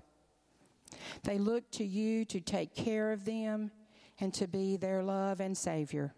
They 1.23 1.37
look 1.37 1.69
to 1.71 1.83
you 1.83 2.25
to 2.25 2.39
take 2.39 2.73
care 2.75 3.11
of 3.11 3.25
them 3.25 3.71
and 4.19 4.33
to 4.35 4.47
be 4.47 4.77
their 4.77 5.03
love 5.03 5.39
and 5.39 5.57
Savior. 5.57 6.13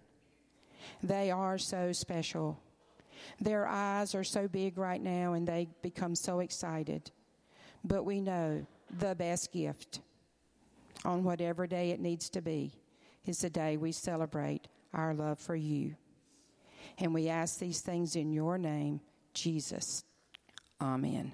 They 1.03 1.31
are 1.31 1.57
so 1.57 1.91
special. 1.91 2.59
Their 3.39 3.67
eyes 3.67 4.15
are 4.15 4.23
so 4.23 4.47
big 4.47 4.77
right 4.77 5.01
now 5.01 5.33
and 5.33 5.47
they 5.47 5.67
become 5.81 6.15
so 6.15 6.39
excited. 6.39 7.11
But 7.83 8.03
we 8.03 8.21
know 8.21 8.65
the 8.89 9.15
best 9.15 9.51
gift 9.51 10.01
on 11.05 11.23
whatever 11.23 11.67
day 11.67 11.91
it 11.91 11.99
needs 11.99 12.29
to 12.31 12.41
be 12.41 12.73
is 13.25 13.39
the 13.39 13.49
day 13.49 13.77
we 13.77 13.91
celebrate 13.91 14.67
our 14.93 15.13
love 15.13 15.39
for 15.39 15.55
you. 15.55 15.95
And 16.97 17.13
we 17.13 17.29
ask 17.29 17.59
these 17.59 17.81
things 17.81 18.15
in 18.15 18.31
your 18.31 18.57
name, 18.57 19.01
Jesus. 19.33 20.03
Amen. 20.81 21.33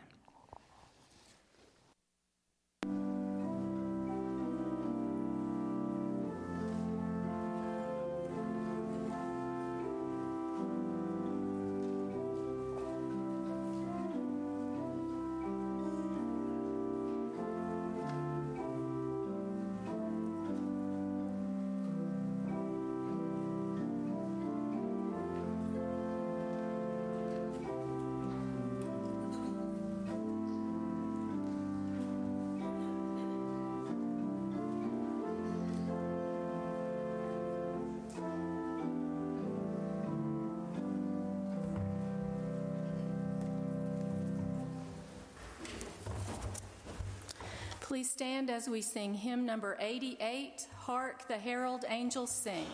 Please 47.97 48.11
stand 48.11 48.51
as 48.51 48.69
we 48.69 48.79
sing 48.79 49.11
hymn 49.15 49.43
number 49.43 49.75
88 49.79 50.67
Hark 50.81 51.27
the 51.27 51.35
Herald 51.35 51.83
Angels 51.89 52.29
Sing. 52.29 52.67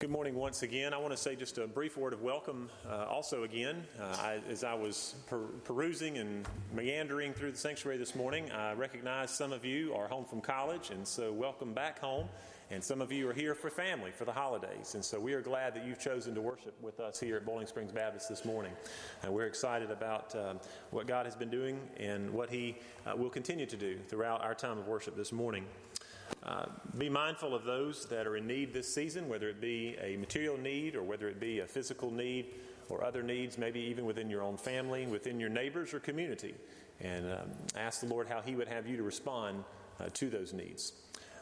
Good 0.00 0.08
morning 0.08 0.34
once 0.34 0.62
again. 0.62 0.94
I 0.94 0.96
want 0.96 1.10
to 1.10 1.16
say 1.18 1.36
just 1.36 1.58
a 1.58 1.66
brief 1.66 1.98
word 1.98 2.14
of 2.14 2.22
welcome 2.22 2.70
uh, 2.88 3.04
also 3.04 3.42
again. 3.42 3.84
Uh, 4.00 4.04
I, 4.04 4.40
as 4.48 4.64
I 4.64 4.72
was 4.72 5.16
per- 5.26 5.48
perusing 5.62 6.16
and 6.16 6.48
meandering 6.74 7.34
through 7.34 7.52
the 7.52 7.58
sanctuary 7.58 7.98
this 7.98 8.14
morning, 8.14 8.50
I 8.50 8.72
recognize 8.72 9.30
some 9.30 9.52
of 9.52 9.62
you 9.62 9.92
are 9.92 10.08
home 10.08 10.24
from 10.24 10.40
college, 10.40 10.88
and 10.88 11.06
so 11.06 11.34
welcome 11.34 11.74
back 11.74 11.98
home. 11.98 12.30
And 12.70 12.82
some 12.82 13.02
of 13.02 13.12
you 13.12 13.28
are 13.28 13.34
here 13.34 13.54
for 13.54 13.68
family 13.68 14.12
for 14.12 14.24
the 14.24 14.32
holidays. 14.32 14.94
And 14.94 15.04
so 15.04 15.20
we 15.20 15.34
are 15.34 15.42
glad 15.42 15.74
that 15.74 15.84
you've 15.84 15.98
chosen 15.98 16.34
to 16.36 16.40
worship 16.40 16.80
with 16.80 17.00
us 17.00 17.18
here 17.18 17.36
at 17.36 17.44
Boiling 17.44 17.66
Springs 17.66 17.90
Baptist 17.92 18.28
this 18.28 18.44
morning. 18.44 18.72
And 19.22 19.34
we're 19.34 19.46
excited 19.46 19.90
about 19.90 20.34
um, 20.36 20.60
what 20.92 21.08
God 21.08 21.26
has 21.26 21.34
been 21.34 21.50
doing 21.50 21.80
and 21.98 22.30
what 22.30 22.48
He 22.48 22.78
uh, 23.06 23.16
will 23.16 23.28
continue 23.28 23.66
to 23.66 23.76
do 23.76 23.98
throughout 24.08 24.42
our 24.42 24.54
time 24.54 24.78
of 24.78 24.86
worship 24.86 25.16
this 25.16 25.32
morning. 25.32 25.66
Uh, 26.42 26.66
be 26.98 27.08
mindful 27.08 27.54
of 27.54 27.64
those 27.64 28.06
that 28.06 28.26
are 28.26 28.36
in 28.36 28.46
need 28.46 28.72
this 28.72 28.92
season, 28.92 29.28
whether 29.28 29.48
it 29.48 29.60
be 29.60 29.96
a 30.02 30.16
material 30.16 30.56
need 30.56 30.96
or 30.96 31.02
whether 31.02 31.28
it 31.28 31.38
be 31.38 31.60
a 31.60 31.66
physical 31.66 32.10
need 32.10 32.46
or 32.88 33.04
other 33.04 33.22
needs, 33.22 33.58
maybe 33.58 33.80
even 33.80 34.04
within 34.04 34.28
your 34.28 34.42
own 34.42 34.56
family, 34.56 35.06
within 35.06 35.38
your 35.38 35.48
neighbors 35.48 35.94
or 35.94 36.00
community. 36.00 36.54
And 37.00 37.26
um, 37.30 37.50
ask 37.76 38.00
the 38.00 38.06
Lord 38.06 38.28
how 38.28 38.40
He 38.40 38.56
would 38.56 38.68
have 38.68 38.86
you 38.86 38.96
to 38.96 39.02
respond 39.02 39.64
uh, 40.00 40.08
to 40.14 40.28
those 40.28 40.52
needs. 40.52 40.92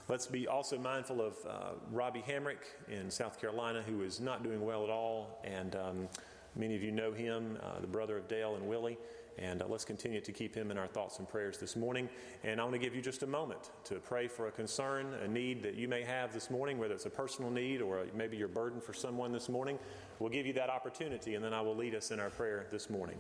Let's 0.08 0.26
be 0.26 0.48
also 0.48 0.78
mindful 0.78 1.20
of 1.20 1.34
uh, 1.46 1.50
Robbie 1.92 2.24
Hamrick 2.26 2.64
in 2.88 3.10
South 3.10 3.40
Carolina, 3.40 3.82
who 3.82 4.02
is 4.02 4.20
not 4.20 4.42
doing 4.42 4.64
well 4.64 4.82
at 4.84 4.90
all. 4.90 5.40
And 5.44 5.76
um, 5.76 6.08
many 6.56 6.74
of 6.74 6.82
you 6.82 6.90
know 6.90 7.12
him, 7.12 7.58
uh, 7.62 7.80
the 7.80 7.86
brother 7.86 8.16
of 8.16 8.26
Dale 8.26 8.54
and 8.56 8.66
Willie. 8.66 8.96
And 9.38 9.62
uh, 9.62 9.66
let's 9.68 9.84
continue 9.84 10.20
to 10.20 10.32
keep 10.32 10.54
him 10.54 10.70
in 10.70 10.78
our 10.78 10.86
thoughts 10.86 11.18
and 11.18 11.28
prayers 11.28 11.58
this 11.58 11.76
morning. 11.76 12.08
And 12.42 12.60
I 12.60 12.64
want 12.64 12.74
to 12.74 12.80
give 12.80 12.94
you 12.94 13.02
just 13.02 13.22
a 13.22 13.26
moment 13.26 13.70
to 13.84 13.96
pray 13.96 14.26
for 14.26 14.48
a 14.48 14.50
concern, 14.50 15.14
a 15.22 15.28
need 15.28 15.62
that 15.62 15.74
you 15.74 15.88
may 15.88 16.02
have 16.02 16.32
this 16.32 16.50
morning, 16.50 16.78
whether 16.78 16.94
it's 16.94 17.06
a 17.06 17.10
personal 17.10 17.50
need 17.50 17.80
or 17.80 18.04
maybe 18.14 18.36
your 18.36 18.48
burden 18.48 18.80
for 18.80 18.92
someone 18.92 19.32
this 19.32 19.48
morning. 19.48 19.78
We'll 20.18 20.30
give 20.30 20.46
you 20.46 20.52
that 20.54 20.70
opportunity, 20.70 21.34
and 21.34 21.44
then 21.44 21.54
I 21.54 21.60
will 21.60 21.76
lead 21.76 21.94
us 21.94 22.10
in 22.10 22.18
our 22.18 22.30
prayer 22.30 22.66
this 22.70 22.90
morning. 22.90 23.18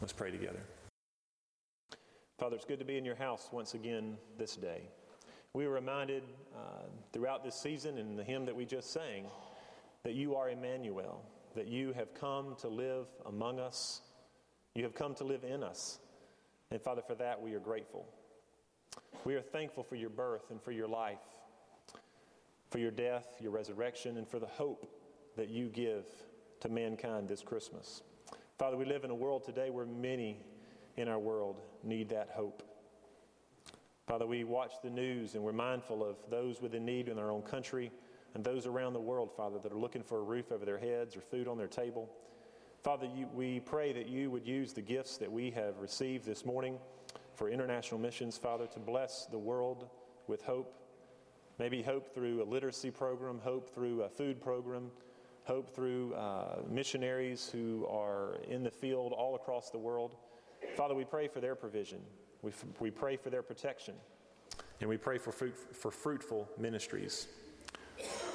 Let's 0.00 0.12
pray 0.12 0.30
together. 0.30 0.60
Father, 2.38 2.56
it's 2.56 2.64
good 2.64 2.78
to 2.78 2.84
be 2.84 2.96
in 2.96 3.04
your 3.04 3.16
house 3.16 3.50
once 3.52 3.74
again 3.74 4.16
this 4.38 4.56
day. 4.56 4.88
We 5.52 5.66
were 5.66 5.74
reminded 5.74 6.22
uh, 6.56 6.86
throughout 7.12 7.44
this 7.44 7.54
season 7.54 7.98
in 7.98 8.16
the 8.16 8.24
hymn 8.24 8.46
that 8.46 8.56
we 8.56 8.64
just 8.64 8.92
sang 8.92 9.26
that 10.04 10.14
you 10.14 10.34
are 10.34 10.48
Emmanuel, 10.48 11.22
that 11.54 11.66
you 11.66 11.92
have 11.92 12.14
come 12.14 12.56
to 12.60 12.68
live 12.68 13.06
among 13.26 13.60
us 13.60 14.00
you 14.74 14.82
have 14.82 14.94
come 14.94 15.14
to 15.16 15.24
live 15.24 15.44
in 15.44 15.62
us. 15.62 15.98
And 16.70 16.80
Father, 16.80 17.02
for 17.02 17.14
that 17.16 17.40
we 17.40 17.54
are 17.54 17.60
grateful. 17.60 18.06
We 19.24 19.34
are 19.34 19.42
thankful 19.42 19.82
for 19.82 19.96
your 19.96 20.10
birth 20.10 20.50
and 20.50 20.62
for 20.62 20.72
your 20.72 20.88
life, 20.88 21.18
for 22.70 22.78
your 22.78 22.90
death, 22.90 23.26
your 23.40 23.50
resurrection, 23.50 24.16
and 24.16 24.28
for 24.28 24.38
the 24.38 24.46
hope 24.46 24.86
that 25.36 25.48
you 25.48 25.68
give 25.68 26.04
to 26.60 26.68
mankind 26.68 27.28
this 27.28 27.42
Christmas. 27.42 28.02
Father, 28.58 28.76
we 28.76 28.84
live 28.84 29.04
in 29.04 29.10
a 29.10 29.14
world 29.14 29.44
today 29.44 29.70
where 29.70 29.86
many 29.86 30.38
in 30.96 31.08
our 31.08 31.18
world 31.18 31.60
need 31.82 32.08
that 32.10 32.30
hope. 32.32 32.62
Father, 34.06 34.26
we 34.26 34.44
watch 34.44 34.74
the 34.82 34.90
news 34.90 35.34
and 35.34 35.42
we're 35.42 35.52
mindful 35.52 36.04
of 36.04 36.16
those 36.30 36.60
with 36.60 36.74
a 36.74 36.80
need 36.80 37.08
in 37.08 37.18
our 37.18 37.30
own 37.30 37.42
country 37.42 37.90
and 38.34 38.44
those 38.44 38.66
around 38.66 38.92
the 38.92 39.00
world, 39.00 39.30
Father, 39.36 39.58
that 39.58 39.72
are 39.72 39.78
looking 39.78 40.02
for 40.02 40.18
a 40.18 40.22
roof 40.22 40.52
over 40.52 40.64
their 40.64 40.78
heads 40.78 41.16
or 41.16 41.20
food 41.20 41.48
on 41.48 41.56
their 41.56 41.68
table. 41.68 42.10
Father, 42.82 43.06
you, 43.14 43.28
we 43.34 43.60
pray 43.60 43.92
that 43.92 44.08
you 44.08 44.30
would 44.30 44.46
use 44.46 44.72
the 44.72 44.80
gifts 44.80 45.18
that 45.18 45.30
we 45.30 45.50
have 45.50 45.78
received 45.80 46.24
this 46.24 46.46
morning 46.46 46.78
for 47.34 47.50
international 47.50 48.00
missions, 48.00 48.38
Father, 48.38 48.66
to 48.68 48.78
bless 48.78 49.26
the 49.26 49.38
world 49.38 49.90
with 50.28 50.40
hope. 50.40 50.74
Maybe 51.58 51.82
hope 51.82 52.14
through 52.14 52.42
a 52.42 52.44
literacy 52.44 52.90
program, 52.90 53.38
hope 53.38 53.68
through 53.74 54.04
a 54.04 54.08
food 54.08 54.40
program, 54.40 54.90
hope 55.44 55.74
through 55.74 56.14
uh, 56.14 56.60
missionaries 56.70 57.50
who 57.52 57.86
are 57.90 58.38
in 58.48 58.62
the 58.62 58.70
field 58.70 59.12
all 59.12 59.34
across 59.34 59.68
the 59.68 59.78
world. 59.78 60.16
Father, 60.74 60.94
we 60.94 61.04
pray 61.04 61.28
for 61.28 61.40
their 61.40 61.54
provision. 61.54 62.00
We, 62.40 62.50
f- 62.50 62.64
we 62.78 62.90
pray 62.90 63.16
for 63.16 63.28
their 63.28 63.42
protection. 63.42 63.94
And 64.80 64.88
we 64.88 64.96
pray 64.96 65.18
for, 65.18 65.32
fruit, 65.32 65.54
for 65.76 65.90
fruitful 65.90 66.48
ministries. 66.56 67.26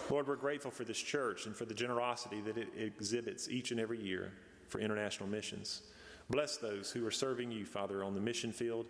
Lord, 0.10 0.28
we're 0.28 0.36
grateful 0.36 0.70
for 0.70 0.84
this 0.84 1.00
church 1.00 1.48
and 1.48 1.56
for 1.56 1.66
the 1.66 1.74
generosity 1.74 2.40
that 2.42 2.58
it 2.58 2.68
exhibits 2.78 3.50
each 3.50 3.72
and 3.72 3.80
every 3.80 4.00
year 4.00 4.32
for 4.68 4.80
international 4.80 5.28
missions. 5.28 5.82
Bless 6.30 6.58
those 6.58 6.92
who 6.92 7.06
are 7.08 7.12
serving 7.12 7.52
you, 7.52 7.66
Father, 7.66 8.04
on 8.04 8.14
the 8.14 8.22
mission 8.22 8.52
field. 8.52 8.86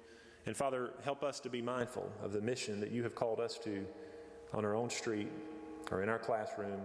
And 0.45 0.55
Father, 0.55 0.91
help 1.03 1.23
us 1.23 1.39
to 1.41 1.49
be 1.49 1.61
mindful 1.61 2.11
of 2.21 2.33
the 2.33 2.41
mission 2.41 2.81
that 2.81 2.91
you 2.91 3.01
have 3.03 3.15
called 3.15 3.39
us 3.39 3.57
to 3.59 3.85
on 4.53 4.65
our 4.65 4.75
own 4.75 4.89
street 4.89 5.29
or 5.89 6.03
in 6.03 6.09
our 6.09 6.19
classroom 6.19 6.81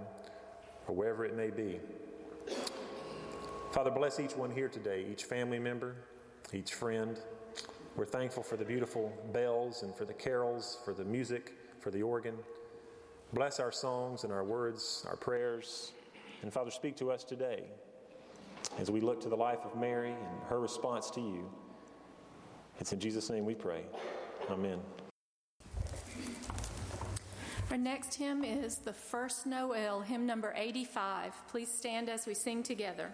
or 0.86 0.94
wherever 0.94 1.24
it 1.24 1.36
may 1.36 1.50
be. 1.50 1.80
Father, 3.72 3.90
bless 3.90 4.20
each 4.20 4.36
one 4.36 4.50
here 4.50 4.68
today, 4.68 5.06
each 5.10 5.24
family 5.24 5.58
member, 5.58 5.96
each 6.52 6.74
friend. 6.74 7.18
We're 7.96 8.06
thankful 8.06 8.42
for 8.42 8.56
the 8.56 8.64
beautiful 8.64 9.12
bells 9.32 9.82
and 9.82 9.94
for 9.94 10.04
the 10.04 10.14
carols, 10.14 10.78
for 10.84 10.94
the 10.94 11.04
music, 11.04 11.52
for 11.80 11.90
the 11.90 12.02
organ. 12.02 12.36
Bless 13.32 13.60
our 13.60 13.70
songs 13.70 14.24
and 14.24 14.32
our 14.32 14.42
words, 14.42 15.06
our 15.08 15.16
prayers. 15.16 15.92
And 16.42 16.52
Father, 16.52 16.70
speak 16.72 16.96
to 16.96 17.12
us 17.12 17.22
today 17.22 17.62
as 18.78 18.90
we 18.90 19.00
look 19.00 19.20
to 19.20 19.28
the 19.28 19.36
life 19.36 19.60
of 19.64 19.78
Mary 19.78 20.10
and 20.10 20.42
her 20.48 20.58
response 20.58 21.10
to 21.10 21.20
you. 21.20 21.48
It's 22.80 22.92
in 22.92 22.98
Jesus' 22.98 23.30
name 23.30 23.44
we 23.44 23.54
pray. 23.54 23.84
Amen. 24.50 24.80
Our 27.70 27.76
next 27.76 28.14
hymn 28.14 28.42
is 28.42 28.78
the 28.78 28.92
First 28.92 29.46
Noel, 29.46 30.00
hymn 30.00 30.26
number 30.26 30.52
85. 30.56 31.32
Please 31.46 31.68
stand 31.72 32.08
as 32.08 32.26
we 32.26 32.34
sing 32.34 32.64
together. 32.64 33.12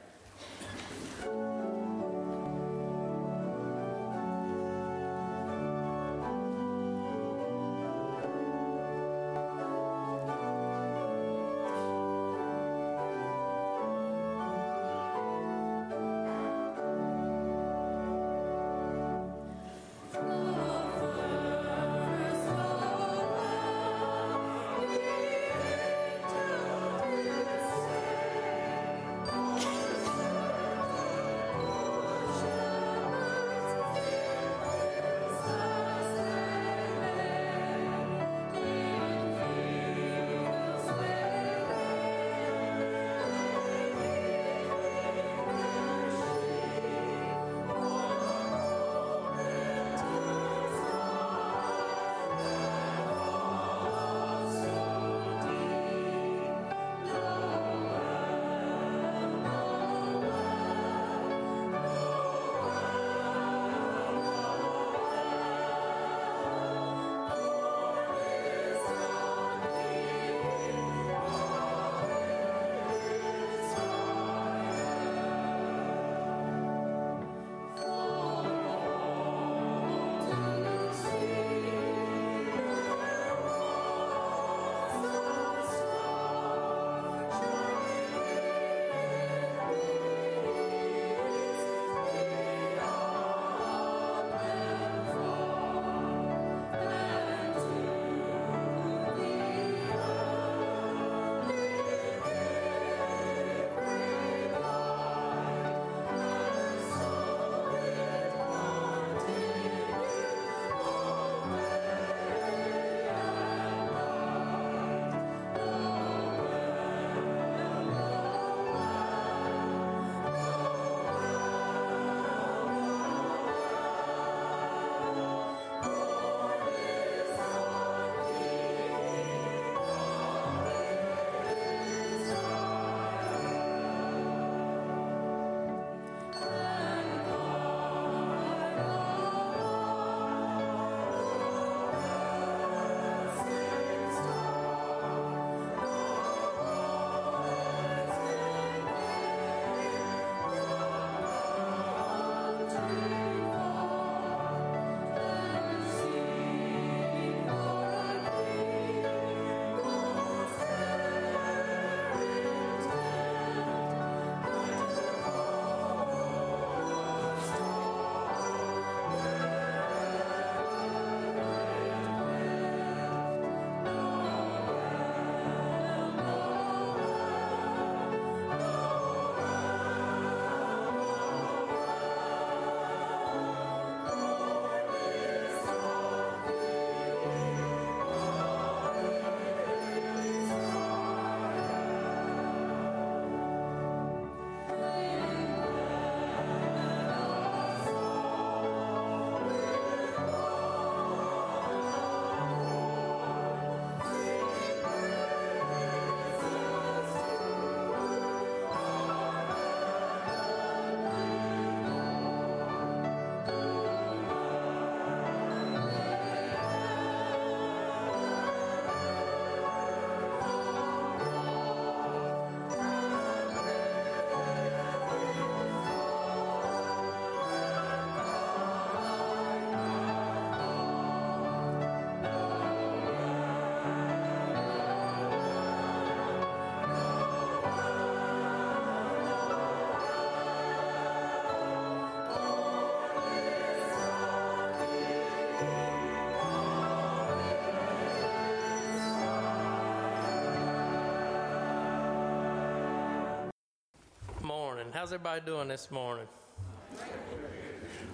How's 254.96 255.12
everybody 255.12 255.42
doing 255.44 255.68
this 255.68 255.90
morning? 255.90 256.26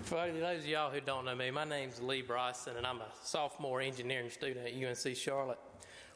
For 0.02 0.16
those 0.16 0.62
of 0.62 0.66
y'all 0.66 0.90
who 0.90 1.00
don't 1.00 1.24
know 1.24 1.36
me, 1.36 1.48
my 1.52 1.62
name's 1.62 2.02
Lee 2.02 2.22
Bryson, 2.22 2.76
and 2.76 2.84
I'm 2.84 2.96
a 2.96 3.06
sophomore 3.22 3.80
engineering 3.80 4.30
student 4.30 4.66
at 4.66 4.74
UNC 4.74 5.16
Charlotte. 5.16 5.60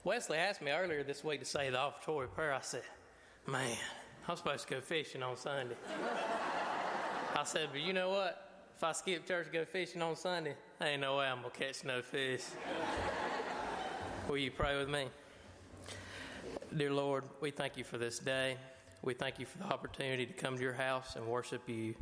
Wesley 0.02 0.38
asked 0.38 0.60
me 0.60 0.72
earlier 0.72 1.04
this 1.04 1.22
week 1.22 1.38
to 1.38 1.46
say 1.46 1.70
the 1.70 1.78
offertory 1.78 2.26
prayer. 2.26 2.52
I 2.52 2.62
said, 2.62 2.82
Man, 3.46 3.76
I'm 4.26 4.36
supposed 4.36 4.66
to 4.66 4.74
go 4.74 4.80
fishing 4.80 5.22
on 5.22 5.36
Sunday. 5.36 5.76
I 7.36 7.44
said, 7.44 7.68
But 7.70 7.82
you 7.82 7.92
know 7.92 8.08
what? 8.08 8.66
If 8.76 8.82
I 8.82 8.90
skip 8.90 9.24
church 9.24 9.46
to 9.46 9.52
go 9.52 9.64
fishing 9.64 10.02
on 10.02 10.16
Sunday, 10.16 10.56
ain't 10.80 11.00
no 11.00 11.18
way 11.18 11.26
I'm 11.26 11.42
going 11.42 11.52
to 11.52 11.58
catch 11.60 11.84
no 11.84 12.02
fish. 12.02 12.42
Will 14.28 14.38
you 14.38 14.50
pray 14.50 14.76
with 14.76 14.88
me? 14.88 15.10
Dear 16.76 16.92
Lord, 16.92 17.22
we 17.40 17.52
thank 17.52 17.76
you 17.76 17.84
for 17.84 17.98
this 17.98 18.18
day. 18.18 18.56
We 19.02 19.14
thank 19.14 19.38
you 19.38 19.46
for 19.46 19.58
the 19.58 19.64
opportunity 19.64 20.26
to 20.26 20.32
come 20.32 20.56
to 20.56 20.62
your 20.62 20.72
house 20.72 21.16
and 21.16 21.26
worship 21.26 21.68
you. 21.68 21.94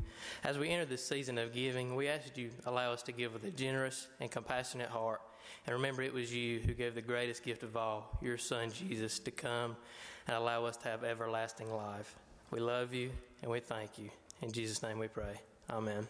As 0.42 0.58
we 0.58 0.70
enter 0.70 0.84
this 0.84 1.06
season 1.06 1.38
of 1.38 1.52
giving, 1.52 1.94
we 1.94 2.08
ask 2.08 2.24
that 2.24 2.38
you 2.38 2.50
allow 2.66 2.92
us 2.92 3.02
to 3.04 3.12
give 3.12 3.34
with 3.34 3.44
a 3.44 3.50
generous 3.50 4.08
and 4.20 4.30
compassionate 4.30 4.88
heart. 4.88 5.20
And 5.66 5.74
remember, 5.74 6.02
it 6.02 6.12
was 6.12 6.32
you 6.32 6.60
who 6.60 6.72
gave 6.72 6.94
the 6.94 7.02
greatest 7.02 7.42
gift 7.42 7.62
of 7.62 7.76
all, 7.76 8.18
your 8.22 8.38
Son 8.38 8.70
Jesus, 8.70 9.18
to 9.20 9.30
come 9.30 9.76
and 10.26 10.36
allow 10.36 10.64
us 10.64 10.76
to 10.78 10.88
have 10.88 11.04
everlasting 11.04 11.72
life. 11.72 12.16
We 12.50 12.60
love 12.60 12.94
you 12.94 13.10
and 13.42 13.50
we 13.50 13.60
thank 13.60 13.98
you. 13.98 14.10
In 14.42 14.52
Jesus' 14.52 14.82
name 14.82 14.98
we 14.98 15.08
pray. 15.08 15.40
Amen. 15.70 16.06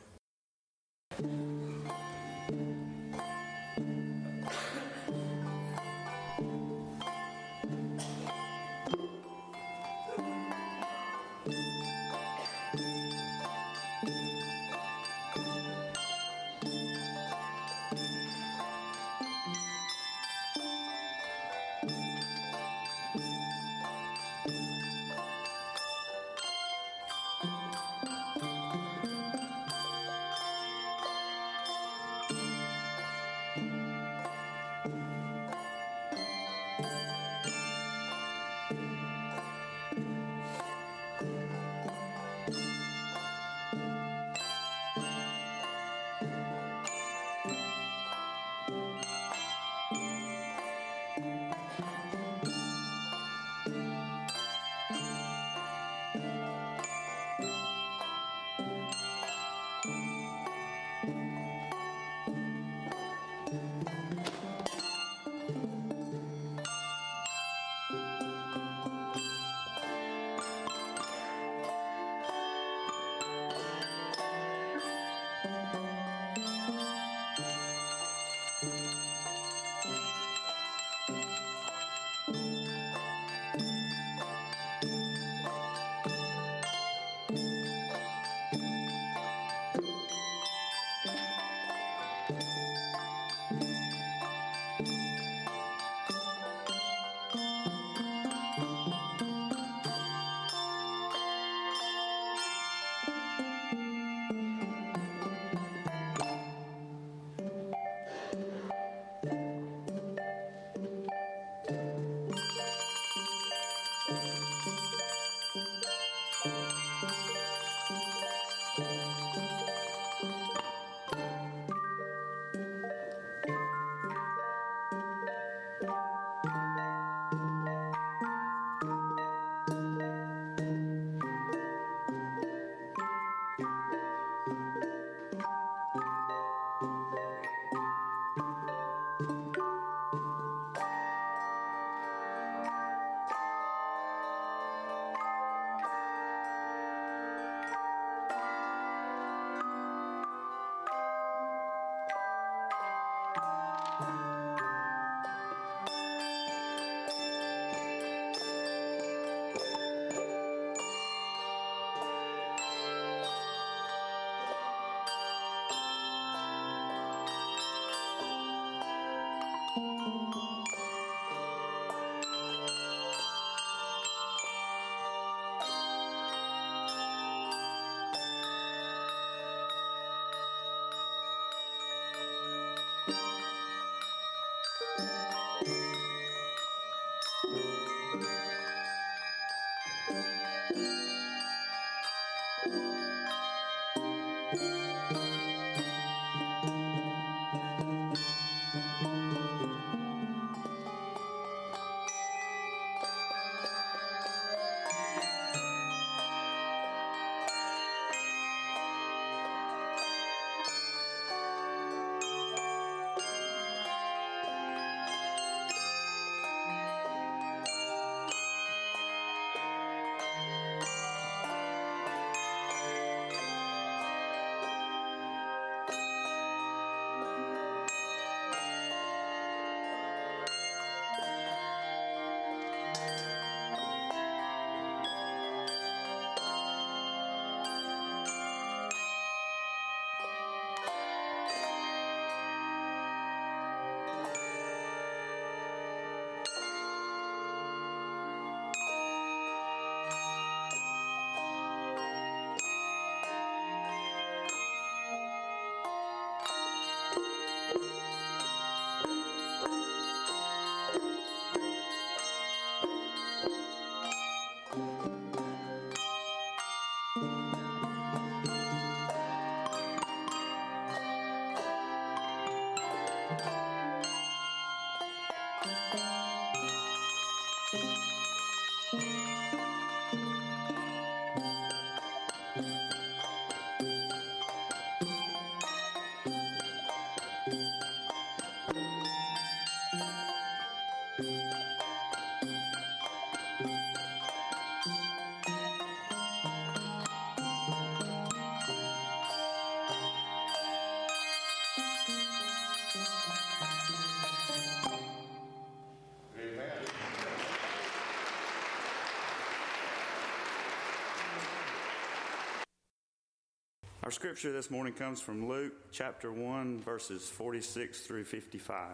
Scripture 314.14 314.52
this 314.52 314.70
morning 314.70 314.92
comes 314.92 315.20
from 315.20 315.48
Luke 315.48 315.72
chapter 315.90 316.30
1, 316.30 316.82
verses 316.82 317.28
46 317.28 318.02
through 318.02 318.22
55. 318.22 318.92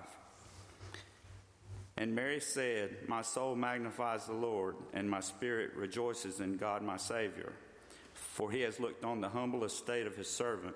And 1.99 2.15
Mary 2.15 2.41
said, 2.41 2.97
My 3.07 3.21
soul 3.21 3.55
magnifies 3.55 4.25
the 4.25 4.33
Lord, 4.33 4.77
and 4.95 5.11
my 5.11 5.21
spirit 5.21 5.73
rejoices 5.77 6.41
in 6.41 6.57
God 6.57 6.83
my 6.83 6.97
Savior. 6.97 7.53
For 8.15 8.51
he 8.51 8.63
has 8.63 8.81
looked 8.81 9.05
on 9.05 9.21
the 9.21 9.29
humble 9.29 9.65
estate 9.65 10.07
of 10.07 10.17
his 10.17 10.31
servant. 10.31 10.75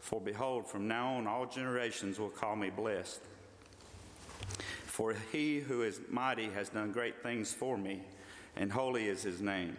For 0.00 0.20
behold, 0.20 0.68
from 0.68 0.86
now 0.86 1.14
on 1.14 1.26
all 1.26 1.46
generations 1.46 2.18
will 2.18 2.28
call 2.28 2.54
me 2.54 2.68
blessed. 2.68 3.22
For 4.84 5.14
he 5.32 5.60
who 5.60 5.82
is 5.82 6.00
mighty 6.10 6.50
has 6.50 6.68
done 6.68 6.92
great 6.92 7.22
things 7.22 7.54
for 7.54 7.78
me, 7.78 8.02
and 8.56 8.70
holy 8.70 9.08
is 9.08 9.22
his 9.22 9.40
name. 9.40 9.78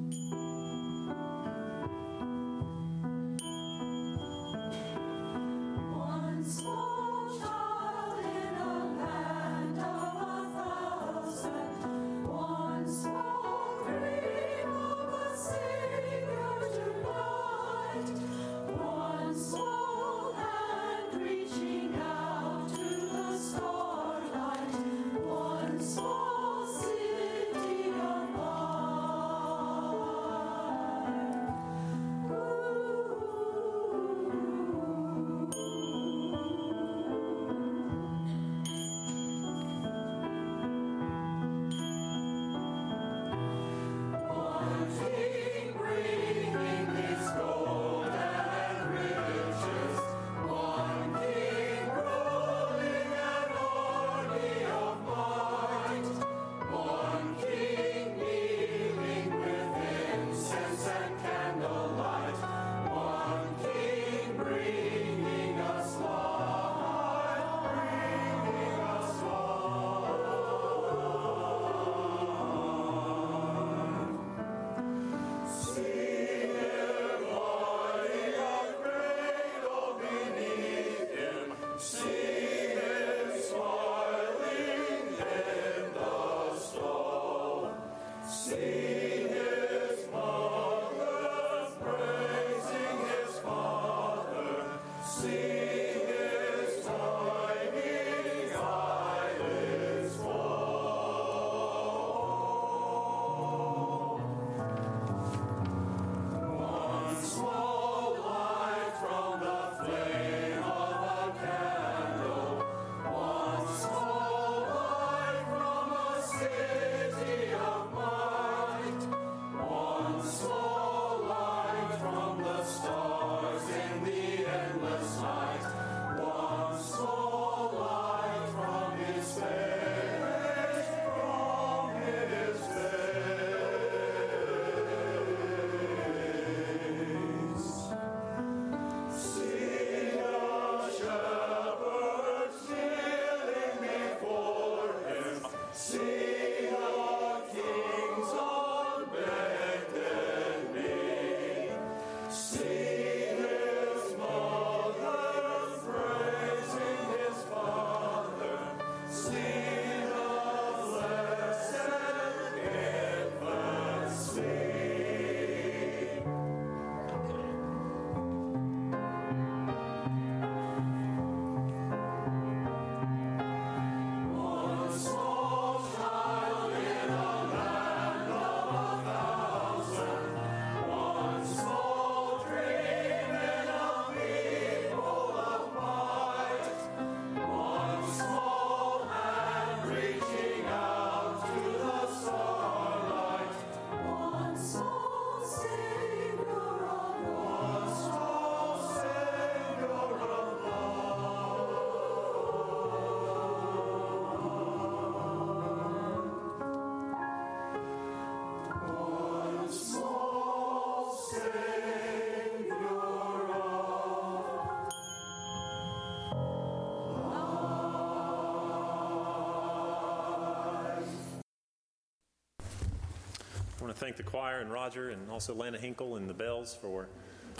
To 223.91 223.99
thank 223.99 224.15
the 224.15 224.23
choir 224.23 224.59
and 224.59 224.71
Roger 224.71 225.09
and 225.09 225.29
also 225.29 225.53
Lana 225.53 225.77
Hinkle 225.77 226.15
and 226.15 226.29
the 226.29 226.33
bells 226.33 226.77
for 226.81 227.07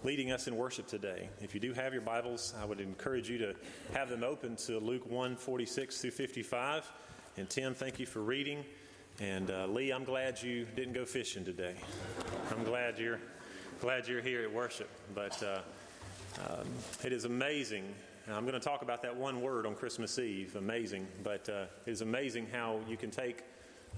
leading 0.03 0.32
us 0.32 0.47
in 0.47 0.55
worship 0.55 0.88
today. 0.88 1.29
If 1.41 1.53
you 1.53 1.59
do 1.59 1.73
have 1.73 1.91
your 1.91 2.01
Bibles, 2.01 2.53
I 2.61 2.63
would 2.63 2.79
encourage 2.79 3.29
you 3.29 3.38
to 3.39 3.53
have 3.93 4.09
them 4.09 4.23
open 4.23 4.55
to 4.67 4.79
Luke 4.79 5.05
1 5.09 5.36
46 5.36 5.99
through 5.99 6.11
55. 6.11 6.89
And 7.38 7.49
Tim, 7.49 7.73
thank 7.73 7.99
you 7.99 8.05
for 8.05 8.21
reading. 8.21 8.63
And 9.19 9.51
uh, 9.51 9.67
Lee, 9.67 9.91
I'm 9.91 10.05
glad 10.05 10.41
you 10.41 10.65
didn't 10.75 10.93
go 10.93 11.03
fishing 11.03 11.43
today. 11.43 11.75
I'm 12.49 12.63
glad 12.63 12.97
you're 12.97 13.19
glad 13.82 14.07
you're 14.07 14.21
here 14.21 14.43
at 14.43 14.53
worship. 14.53 14.89
But 15.13 15.41
uh, 15.43 15.59
Um, 16.39 16.67
it 17.03 17.11
is 17.11 17.25
amazing. 17.25 17.84
I'm 18.32 18.43
going 18.45 18.53
to 18.53 18.59
talk 18.59 18.84
about 18.84 19.01
that 19.01 19.13
one 19.13 19.41
word 19.41 19.65
on 19.65 19.75
Christmas 19.75 20.17
Eve, 20.17 20.55
amazing. 20.55 21.07
But 21.23 21.49
uh, 21.49 21.65
it 21.86 21.91
is 21.91 22.01
amazing 22.01 22.47
how 22.53 22.79
you 22.88 22.95
can 22.95 23.11
take 23.11 23.39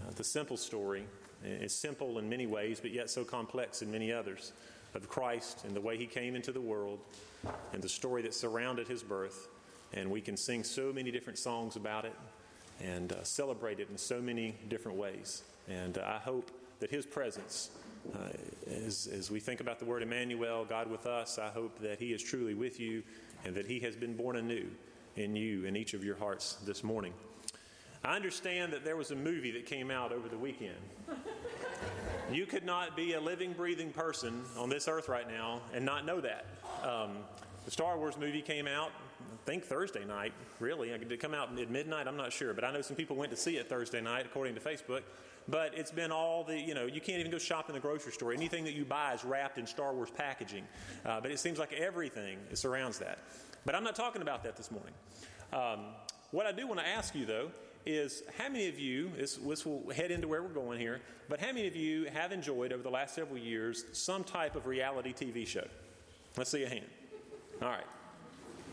uh, 0.02 0.12
the 0.16 0.24
simple 0.24 0.58
story, 0.58 1.06
it's 1.44 1.74
simple 1.74 2.20
in 2.20 2.30
many 2.30 2.48
ways, 2.48 2.80
but 2.80 2.92
yet 2.92 3.10
so 3.10 3.24
complex 3.24 3.82
in 3.82 3.92
many 3.92 4.12
others, 4.12 4.54
of 4.94 5.10
Christ 5.10 5.66
and 5.66 5.76
the 5.76 5.82
way 5.82 5.98
he 5.98 6.06
came 6.06 6.36
into 6.36 6.52
the 6.52 6.62
world 6.62 7.00
and 7.74 7.82
the 7.82 7.90
story 7.90 8.22
that 8.22 8.34
surrounded 8.34 8.88
his 8.88 9.04
birth. 9.04 9.48
And 9.94 10.10
we 10.10 10.22
can 10.22 10.38
sing 10.38 10.64
so 10.64 10.94
many 10.94 11.12
different 11.12 11.40
songs 11.40 11.76
about 11.76 12.06
it 12.06 12.16
and 12.82 13.12
uh, 13.12 13.24
celebrate 13.24 13.80
it 13.80 13.90
in 13.90 13.98
so 13.98 14.22
many 14.22 14.56
different 14.70 14.98
ways. 14.98 15.44
And 15.68 15.98
uh, 15.98 16.04
I 16.06 16.18
hope 16.20 16.52
that 16.80 16.90
his 16.90 17.06
presence 17.06 17.70
uh, 18.14 18.18
as, 18.68 19.08
as 19.08 19.32
we 19.32 19.40
think 19.40 19.62
about 19.62 19.80
the 19.80 19.86
word 19.86 20.04
Emmanuel, 20.04 20.66
God 20.66 20.90
with 20.90 21.06
us, 21.06 21.40
I 21.40 21.50
hope 21.50 21.80
that 21.80 22.00
He 22.00 22.14
is 22.14 22.22
truly 22.22 22.54
with 22.54 22.80
you 22.80 23.04
and 23.46 23.56
that 23.56 23.66
He 23.66 23.80
has 23.80 23.96
been 23.96 24.16
born 24.16 24.36
anew 24.36 24.66
in 25.16 25.36
you 25.36 25.66
in 25.66 25.76
each 25.76 25.94
of 25.94 26.04
your 26.04 26.16
hearts 26.16 26.54
this 26.66 26.84
morning. 26.84 27.14
I 28.04 28.16
understand 28.16 28.74
that 28.74 28.84
there 28.84 28.98
was 28.98 29.12
a 29.12 29.16
movie 29.16 29.52
that 29.52 29.66
came 29.66 29.90
out 29.90 30.12
over 30.12 30.28
the 30.28 30.38
weekend. 30.38 30.76
You 32.32 32.46
could 32.46 32.66
not 32.66 32.96
be 32.96 33.14
a 33.14 33.22
living, 33.22 33.54
breathing 33.54 33.92
person 33.92 34.44
on 34.58 34.70
this 34.70 34.88
earth 34.88 35.08
right 35.08 35.28
now 35.28 35.62
and 35.74 35.86
not 35.86 36.06
know 36.06 36.20
that. 36.22 36.46
Um, 36.84 37.18
the 37.66 37.72
Star 37.72 37.98
Wars 37.98 38.18
movie 38.18 38.42
came 38.42 38.68
out, 38.68 38.92
I 39.22 39.46
think 39.46 39.64
Thursday 39.64 40.04
night, 40.04 40.34
really. 40.60 40.90
Did 40.90 41.12
it 41.12 41.20
come 41.20 41.34
out 41.34 41.58
at 41.58 41.70
midnight? 41.70 42.08
I'm 42.08 42.18
not 42.18 42.34
sure, 42.34 42.54
but 42.54 42.64
I 42.64 42.72
know 42.72 42.82
some 42.82 42.96
people 42.96 43.16
went 43.16 43.32
to 43.32 43.38
see 43.38 43.58
it 43.58 43.70
Thursday 43.70 44.02
night, 44.02 44.26
according 44.26 44.56
to 44.56 44.62
Facebook 44.62 45.04
but 45.48 45.74
it's 45.78 45.92
been 45.92 46.12
all 46.12 46.44
the, 46.44 46.58
you 46.58 46.74
know, 46.74 46.86
you 46.86 47.02
can't 47.02 47.20
even 47.20 47.32
go 47.32 47.38
shop 47.38 47.70
in 47.70 47.76
the 47.76 47.80
grocery 47.80 48.12
store. 48.12 48.34
Anything 48.34 48.64
that 48.64 48.74
you 48.74 48.86
buy 48.86 49.14
is 49.14 49.26
wrapped 49.26 49.58
in 49.58 49.68
Star 49.68 49.94
Wars 49.94 50.10
packaging. 50.10 50.66
Uh, 51.06 51.20
but 51.20 51.32
it 51.32 51.40
seems 51.40 51.60
like 51.60 51.74
everything 51.74 52.38
surrounds 52.54 53.00
that. 53.00 53.20
But 53.66 53.76
I'm 53.76 53.84
not 53.84 53.96
talking 53.96 54.22
about 54.22 54.44
that 54.44 54.56
this 54.56 54.72
morning. 54.72 54.94
Um, 55.52 55.94
what 56.32 56.46
I 56.46 56.52
do 56.52 56.68
want 56.68 56.80
to 56.80 56.88
ask 56.88 57.14
you, 57.14 57.26
though, 57.26 57.52
is 57.86 58.24
how 58.38 58.50
many 58.50 58.68
of 58.68 58.80
you, 58.80 59.12
this, 59.18 59.36
this 59.36 59.66
will 59.66 59.90
head 59.96 60.12
into 60.12 60.28
where 60.28 60.42
we're 60.42 60.50
going 60.50 60.80
here, 60.80 61.02
but 61.30 61.40
how 61.40 61.48
many 61.48 61.68
of 61.68 61.76
you 61.76 62.06
have 62.06 62.32
enjoyed 62.32 62.72
over 62.72 62.84
the 62.84 62.90
last 62.90 63.16
several 63.16 63.38
years 63.38 63.86
some 63.92 64.24
type 64.24 64.56
of 64.56 64.66
reality 64.66 65.14
TV 65.14 65.46
show? 65.46 65.68
Let's 66.38 66.52
see 66.52 66.64
a 66.64 66.70
hand. 66.70 66.86
All 67.62 67.70
right. 67.70 67.86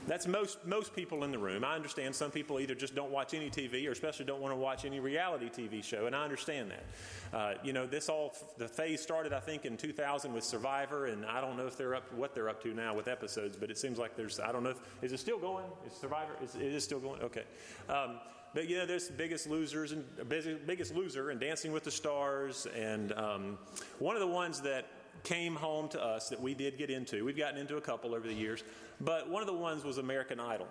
That's 0.07 0.27
most, 0.27 0.65
most 0.67 0.95
people 0.97 1.25
in 1.25 1.31
the 1.31 1.39
room. 1.39 1.65
I 1.65 1.75
understand 1.77 2.15
some 2.15 2.31
people 2.31 2.59
either 2.59 2.75
just 2.75 2.95
don't 2.95 3.11
watch 3.11 3.35
any 3.35 3.51
TV 3.51 3.87
or 3.87 3.93
especially 3.93 4.25
don't 4.25 4.41
want 4.41 4.53
to 4.53 4.57
watch 4.57 4.85
any 4.85 4.99
reality 4.99 5.51
TV 5.51 5.85
show, 5.85 6.07
and 6.07 6.17
I 6.17 6.25
understand 6.25 6.71
that. 6.71 7.37
Uh, 7.37 7.55
you 7.63 7.73
know, 7.73 7.87
this 7.87 8.09
all, 8.09 8.35
the 8.57 8.67
phase 8.67 9.03
started, 9.03 9.33
I 9.33 9.41
think, 9.41 9.67
in 9.67 9.77
2000 9.77 10.33
with 10.33 10.43
Survivor, 10.43 11.07
and 11.07 11.27
I 11.27 11.41
don't 11.41 11.57
know 11.57 11.67
if 11.67 11.77
they're 11.77 11.95
up 11.95 12.13
what 12.15 12.35
they're 12.35 12.49
up 12.49 12.63
to 12.63 12.75
now 12.75 12.95
with 12.95 13.09
episodes, 13.09 13.57
but 13.57 13.71
it 13.71 13.79
seems 13.79 13.99
like 13.99 14.17
there's, 14.17 14.41
I 14.41 14.53
don't 14.53 14.63
know 14.63 14.71
if, 14.71 14.81
is 15.03 15.13
it 15.13 15.21
still 15.21 15.39
going? 15.39 15.67
Is 15.87 15.93
Survivor, 15.93 16.33
is, 16.43 16.55
it 16.55 16.63
is 16.63 16.83
still 16.83 17.01
going? 17.01 17.21
Okay. 17.23 17.45
Um, 17.89 18.19
but 18.55 18.69
you 18.69 18.79
know, 18.79 18.87
there's 18.87 19.09
Biggest 19.09 19.49
Losers 19.49 19.93
and 19.93 20.05
Biggest 20.29 20.95
Loser 20.95 21.31
and 21.31 21.41
Dancing 21.41 21.73
with 21.73 21.85
the 21.85 21.91
Stars, 21.91 22.67
and 22.77 23.13
um, 23.13 23.59
one 23.99 24.17
of 24.17 24.21
the 24.21 24.27
ones 24.27 24.61
that 24.63 24.87
came 25.23 25.55
home 25.55 25.89
to 25.89 26.03
us 26.03 26.29
that 26.31 26.41
we 26.41 26.55
did 26.55 26.79
get 26.79 26.91
into. 26.91 27.25
We've 27.25 27.37
gotten 27.37 27.59
into 27.59 27.77
a 27.77 27.81
couple 27.81 28.15
over 28.15 28.27
the 28.27 28.35
years, 28.35 28.65
but 29.01 29.29
one 29.29 29.43
of 29.43 29.47
the 29.47 29.55
ones 29.55 29.85
was 29.85 29.99
American 29.99 30.41
Idol. 30.41 30.67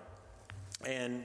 And 0.86 1.24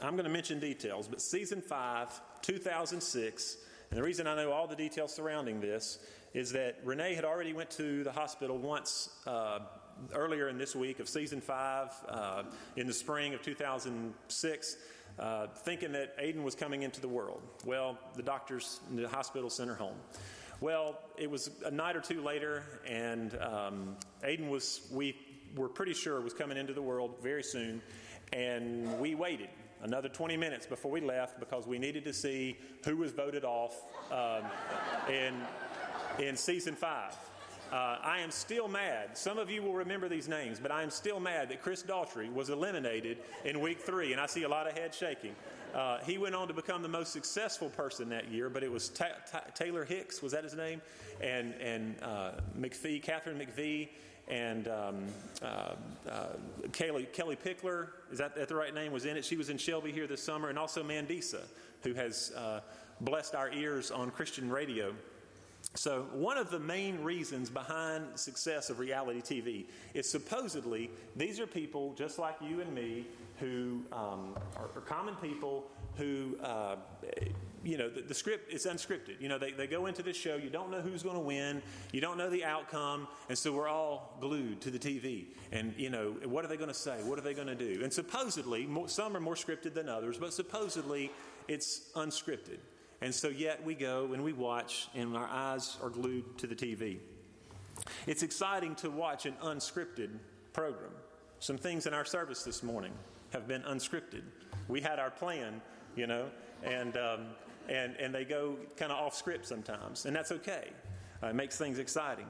I'm 0.00 0.12
going 0.12 0.24
to 0.24 0.30
mention 0.30 0.58
details, 0.58 1.08
but 1.08 1.20
season 1.20 1.60
5, 1.60 2.20
2006, 2.42 3.56
and 3.90 3.98
the 3.98 4.02
reason 4.02 4.26
I 4.26 4.34
know 4.36 4.52
all 4.52 4.66
the 4.66 4.76
details 4.76 5.14
surrounding 5.14 5.60
this 5.60 5.98
is 6.34 6.52
that 6.52 6.78
Renee 6.84 7.14
had 7.14 7.24
already 7.24 7.52
went 7.52 7.70
to 7.72 8.04
the 8.04 8.12
hospital 8.12 8.58
once 8.58 9.10
uh, 9.26 9.60
earlier 10.14 10.48
in 10.48 10.58
this 10.58 10.74
week 10.76 10.98
of 10.98 11.08
season 11.08 11.40
5 11.40 11.92
uh, 12.08 12.42
in 12.76 12.86
the 12.86 12.92
spring 12.92 13.34
of 13.34 13.42
2006. 13.42 14.76
Uh, 15.18 15.46
thinking 15.64 15.92
that 15.92 16.18
Aiden 16.18 16.42
was 16.42 16.54
coming 16.54 16.82
into 16.82 17.00
the 17.00 17.08
world. 17.08 17.40
Well, 17.64 17.98
the 18.16 18.22
doctors 18.22 18.80
in 18.90 18.96
the 18.96 19.08
hospital 19.08 19.48
sent 19.48 19.70
her 19.70 19.74
home. 19.74 19.96
Well, 20.60 20.98
it 21.16 21.30
was 21.30 21.50
a 21.64 21.70
night 21.70 21.96
or 21.96 22.00
two 22.00 22.22
later, 22.22 22.62
and 22.86 23.36
um, 23.40 23.96
Aiden 24.22 24.48
was, 24.48 24.88
we 24.92 25.16
were 25.54 25.68
pretty 25.68 25.94
sure, 25.94 26.20
was 26.20 26.34
coming 26.34 26.58
into 26.58 26.74
the 26.74 26.82
world 26.82 27.16
very 27.22 27.42
soon, 27.42 27.80
and 28.32 29.00
we 29.00 29.14
waited 29.14 29.48
another 29.82 30.08
20 30.08 30.36
minutes 30.36 30.66
before 30.66 30.90
we 30.90 31.00
left 31.00 31.40
because 31.40 31.66
we 31.66 31.78
needed 31.78 32.04
to 32.04 32.12
see 32.12 32.56
who 32.84 32.96
was 32.96 33.12
voted 33.12 33.44
off 33.44 33.74
um, 34.10 34.44
in, 35.10 35.34
in 36.26 36.36
season 36.36 36.74
five. 36.74 37.14
Uh, 37.72 37.98
I 38.02 38.20
am 38.20 38.30
still 38.30 38.68
mad. 38.68 39.18
Some 39.18 39.38
of 39.38 39.50
you 39.50 39.62
will 39.62 39.74
remember 39.74 40.08
these 40.08 40.28
names, 40.28 40.60
but 40.60 40.70
I 40.70 40.82
am 40.82 40.90
still 40.90 41.18
mad 41.18 41.48
that 41.48 41.62
Chris 41.62 41.82
Daughtry 41.82 42.32
was 42.32 42.48
eliminated 42.48 43.18
in 43.44 43.60
week 43.60 43.80
three, 43.80 44.12
and 44.12 44.20
I 44.20 44.26
see 44.26 44.44
a 44.44 44.48
lot 44.48 44.68
of 44.68 44.76
heads 44.76 44.96
shaking. 44.96 45.34
Uh, 45.74 45.98
he 46.04 46.16
went 46.16 46.34
on 46.34 46.46
to 46.48 46.54
become 46.54 46.80
the 46.80 46.88
most 46.88 47.12
successful 47.12 47.68
person 47.68 48.08
that 48.08 48.30
year, 48.30 48.48
but 48.48 48.62
it 48.62 48.70
was 48.70 48.88
ta- 48.88 49.16
ta- 49.30 49.44
Taylor 49.54 49.84
Hicks, 49.84 50.22
was 50.22 50.32
that 50.32 50.44
his 50.44 50.54
name? 50.54 50.80
And, 51.20 51.54
and 51.54 51.96
uh, 52.02 52.32
McPhee, 52.58 53.02
Katharine 53.02 53.38
McPhee, 53.38 53.88
and 54.28 54.68
um, 54.68 55.04
uh, 55.42 55.74
uh, 56.08 56.26
Kelly, 56.72 57.08
Kellie 57.12 57.36
Pickler, 57.36 57.88
is 58.12 58.18
that, 58.18 58.36
that, 58.36 58.48
the 58.48 58.54
right 58.54 58.74
name, 58.74 58.92
was 58.92 59.04
in 59.04 59.16
it. 59.16 59.24
She 59.24 59.36
was 59.36 59.50
in 59.50 59.58
Shelby 59.58 59.92
here 59.92 60.06
this 60.06 60.22
summer, 60.22 60.48
and 60.48 60.58
also 60.58 60.82
Mandisa, 60.82 61.42
who 61.82 61.94
has 61.94 62.32
uh, 62.36 62.60
blessed 63.00 63.34
our 63.34 63.52
ears 63.52 63.90
on 63.90 64.10
Christian 64.10 64.50
radio. 64.50 64.94
So, 65.76 66.06
one 66.12 66.38
of 66.38 66.50
the 66.50 66.58
main 66.58 67.02
reasons 67.02 67.50
behind 67.50 68.18
success 68.18 68.70
of 68.70 68.78
reality 68.78 69.20
TV 69.20 69.66
is 69.92 70.08
supposedly 70.08 70.90
these 71.16 71.38
are 71.38 71.46
people 71.46 71.92
just 71.94 72.18
like 72.18 72.36
you 72.40 72.62
and 72.62 72.74
me 72.74 73.06
who 73.38 73.82
um, 73.92 74.34
are, 74.56 74.70
are, 74.74 74.80
common 74.80 75.14
people 75.16 75.66
who, 75.96 76.38
uh, 76.42 76.76
you 77.62 77.76
know, 77.76 77.90
the, 77.90 78.00
the, 78.00 78.14
script 78.14 78.50
is 78.50 78.64
unscripted. 78.64 79.20
You 79.20 79.28
know, 79.28 79.38
they, 79.38 79.52
they 79.52 79.66
go 79.66 79.84
into 79.84 80.02
this 80.02 80.16
show, 80.16 80.36
you 80.36 80.48
don't 80.48 80.70
know 80.70 80.80
who's 80.80 81.02
going 81.02 81.16
to 81.16 81.20
win, 81.20 81.60
you 81.92 82.00
don't 82.00 82.16
know 82.16 82.30
the 82.30 82.44
outcome, 82.44 83.06
and 83.28 83.36
so 83.36 83.52
we're 83.52 83.68
all 83.68 84.16
glued 84.20 84.62
to 84.62 84.70
the 84.70 84.78
TV. 84.78 85.26
And, 85.52 85.74
you 85.76 85.90
know, 85.90 86.16
what 86.24 86.46
are 86.46 86.48
they 86.48 86.56
going 86.56 86.68
to 86.68 86.74
say? 86.74 86.96
What 87.02 87.18
are 87.18 87.22
they 87.22 87.34
going 87.34 87.48
to 87.48 87.54
do? 87.54 87.82
And 87.82 87.92
supposedly, 87.92 88.64
more, 88.64 88.88
some 88.88 89.14
are 89.14 89.20
more 89.20 89.34
scripted 89.34 89.74
than 89.74 89.90
others, 89.90 90.16
but 90.16 90.32
supposedly 90.32 91.10
it's 91.48 91.90
unscripted. 91.94 92.58
And 93.06 93.14
so, 93.14 93.28
yet 93.28 93.64
we 93.64 93.76
go 93.76 94.14
and 94.14 94.24
we 94.24 94.32
watch, 94.32 94.88
and 94.92 95.16
our 95.16 95.28
eyes 95.28 95.76
are 95.80 95.90
glued 95.90 96.38
to 96.38 96.48
the 96.48 96.56
TV. 96.56 96.98
It's 98.08 98.24
exciting 98.24 98.74
to 98.76 98.90
watch 98.90 99.26
an 99.26 99.34
unscripted 99.44 100.10
program. 100.52 100.90
Some 101.38 101.56
things 101.56 101.86
in 101.86 101.94
our 101.94 102.04
service 102.04 102.42
this 102.42 102.64
morning 102.64 102.90
have 103.30 103.46
been 103.46 103.62
unscripted. 103.62 104.22
We 104.66 104.80
had 104.80 104.98
our 104.98 105.12
plan, 105.12 105.62
you 105.94 106.08
know, 106.08 106.28
and, 106.64 106.96
um, 106.96 107.26
and, 107.68 107.94
and 107.94 108.12
they 108.12 108.24
go 108.24 108.56
kind 108.76 108.90
of 108.90 108.98
off 108.98 109.14
script 109.14 109.46
sometimes, 109.46 110.06
and 110.06 110.16
that's 110.16 110.32
okay. 110.32 110.70
Uh, 111.22 111.28
it 111.28 111.36
makes 111.36 111.56
things 111.56 111.78
exciting. 111.78 112.26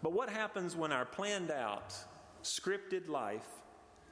But 0.00 0.12
what 0.12 0.30
happens 0.30 0.76
when 0.76 0.92
our 0.92 1.06
planned 1.06 1.50
out, 1.50 1.92
scripted 2.44 3.08
life 3.08 3.48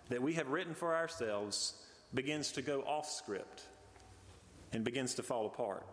that 0.09 0.21
we 0.21 0.33
have 0.33 0.49
written 0.49 0.75
for 0.75 0.97
ourselves 0.97 1.75
begins 2.13 2.51
to 2.51 2.61
go 2.61 2.81
off 2.81 3.09
script 3.09 3.63
and 4.73 4.83
begins 4.83 5.15
to 5.15 5.23
fall 5.23 5.47
apart? 5.47 5.87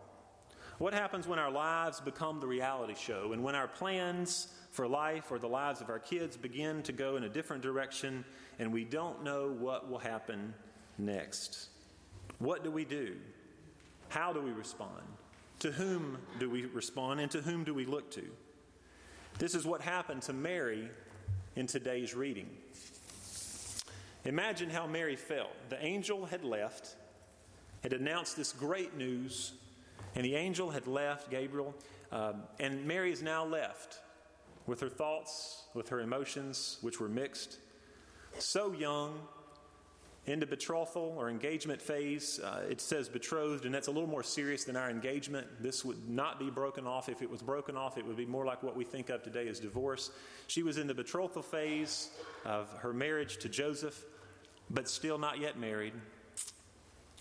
What 0.78 0.92
happens 0.92 1.26
when 1.26 1.38
our 1.38 1.50
lives 1.50 2.00
become 2.00 2.38
the 2.38 2.46
reality 2.46 2.94
show 2.94 3.32
and 3.32 3.42
when 3.42 3.54
our 3.54 3.68
plans 3.68 4.48
for 4.72 4.86
life 4.86 5.32
or 5.32 5.38
the 5.38 5.48
lives 5.48 5.80
of 5.80 5.88
our 5.88 5.98
kids 5.98 6.36
begin 6.36 6.82
to 6.82 6.92
go 6.92 7.16
in 7.16 7.24
a 7.24 7.28
different 7.30 7.62
direction 7.62 8.24
and 8.58 8.72
we 8.72 8.84
don't 8.84 9.24
know 9.24 9.48
what 9.48 9.90
will 9.90 9.98
happen 9.98 10.52
next. 10.98 11.68
What 12.38 12.62
do 12.62 12.70
we 12.70 12.84
do? 12.84 13.16
How 14.10 14.34
do 14.34 14.42
we 14.42 14.50
respond? 14.50 15.02
To 15.60 15.72
whom 15.72 16.18
do 16.38 16.50
we 16.50 16.66
respond 16.66 17.20
and 17.20 17.30
to 17.30 17.40
whom 17.40 17.64
do 17.64 17.72
we 17.72 17.86
look 17.86 18.10
to? 18.12 18.24
This 19.38 19.54
is 19.54 19.64
what 19.64 19.80
happened 19.80 20.22
to 20.22 20.34
Mary 20.34 20.90
in 21.56 21.66
today's 21.66 22.14
reading. 22.14 22.50
Imagine 24.26 24.68
how 24.68 24.86
Mary 24.86 25.16
felt. 25.16 25.52
The 25.70 25.82
angel 25.82 26.26
had 26.26 26.44
left, 26.44 26.96
had 27.82 27.94
announced 27.94 28.36
this 28.36 28.52
great 28.52 28.94
news, 28.96 29.52
and 30.16 30.24
the 30.24 30.34
angel 30.34 30.70
had 30.70 30.88
left, 30.88 31.30
Gabriel, 31.30 31.74
uh, 32.10 32.32
and 32.58 32.84
Mary 32.86 33.12
is 33.12 33.22
now 33.22 33.44
left 33.44 34.00
with 34.66 34.80
her 34.80 34.88
thoughts, 34.88 35.64
with 35.74 35.90
her 35.90 36.00
emotions, 36.00 36.78
which 36.80 36.98
were 36.98 37.08
mixed 37.08 37.58
so 38.38 38.72
young, 38.72 39.20
into 40.26 40.46
betrothal 40.46 41.14
or 41.16 41.30
engagement 41.30 41.80
phase. 41.80 42.40
Uh, 42.40 42.64
it 42.68 42.80
says 42.80 43.08
betrothed, 43.08 43.64
and 43.64 43.74
that's 43.74 43.86
a 43.86 43.90
little 43.90 44.08
more 44.08 44.22
serious 44.22 44.64
than 44.64 44.76
our 44.76 44.90
engagement. 44.90 45.46
This 45.60 45.84
would 45.84 46.08
not 46.08 46.38
be 46.38 46.50
broken 46.50 46.86
off. 46.86 47.08
If 47.08 47.22
it 47.22 47.30
was 47.30 47.42
broken 47.42 47.76
off, 47.76 47.96
it 47.96 48.04
would 48.04 48.16
be 48.16 48.26
more 48.26 48.44
like 48.44 48.62
what 48.62 48.76
we 48.76 48.84
think 48.84 49.08
of 49.08 49.22
today 49.22 49.46
as 49.48 49.60
divorce. 49.60 50.10
She 50.48 50.62
was 50.62 50.78
in 50.78 50.86
the 50.88 50.94
betrothal 50.94 51.42
phase 51.42 52.10
of 52.44 52.68
her 52.80 52.92
marriage 52.92 53.38
to 53.38 53.48
Joseph, 53.48 54.04
but 54.68 54.88
still 54.88 55.18
not 55.18 55.38
yet 55.38 55.58
married. 55.58 55.94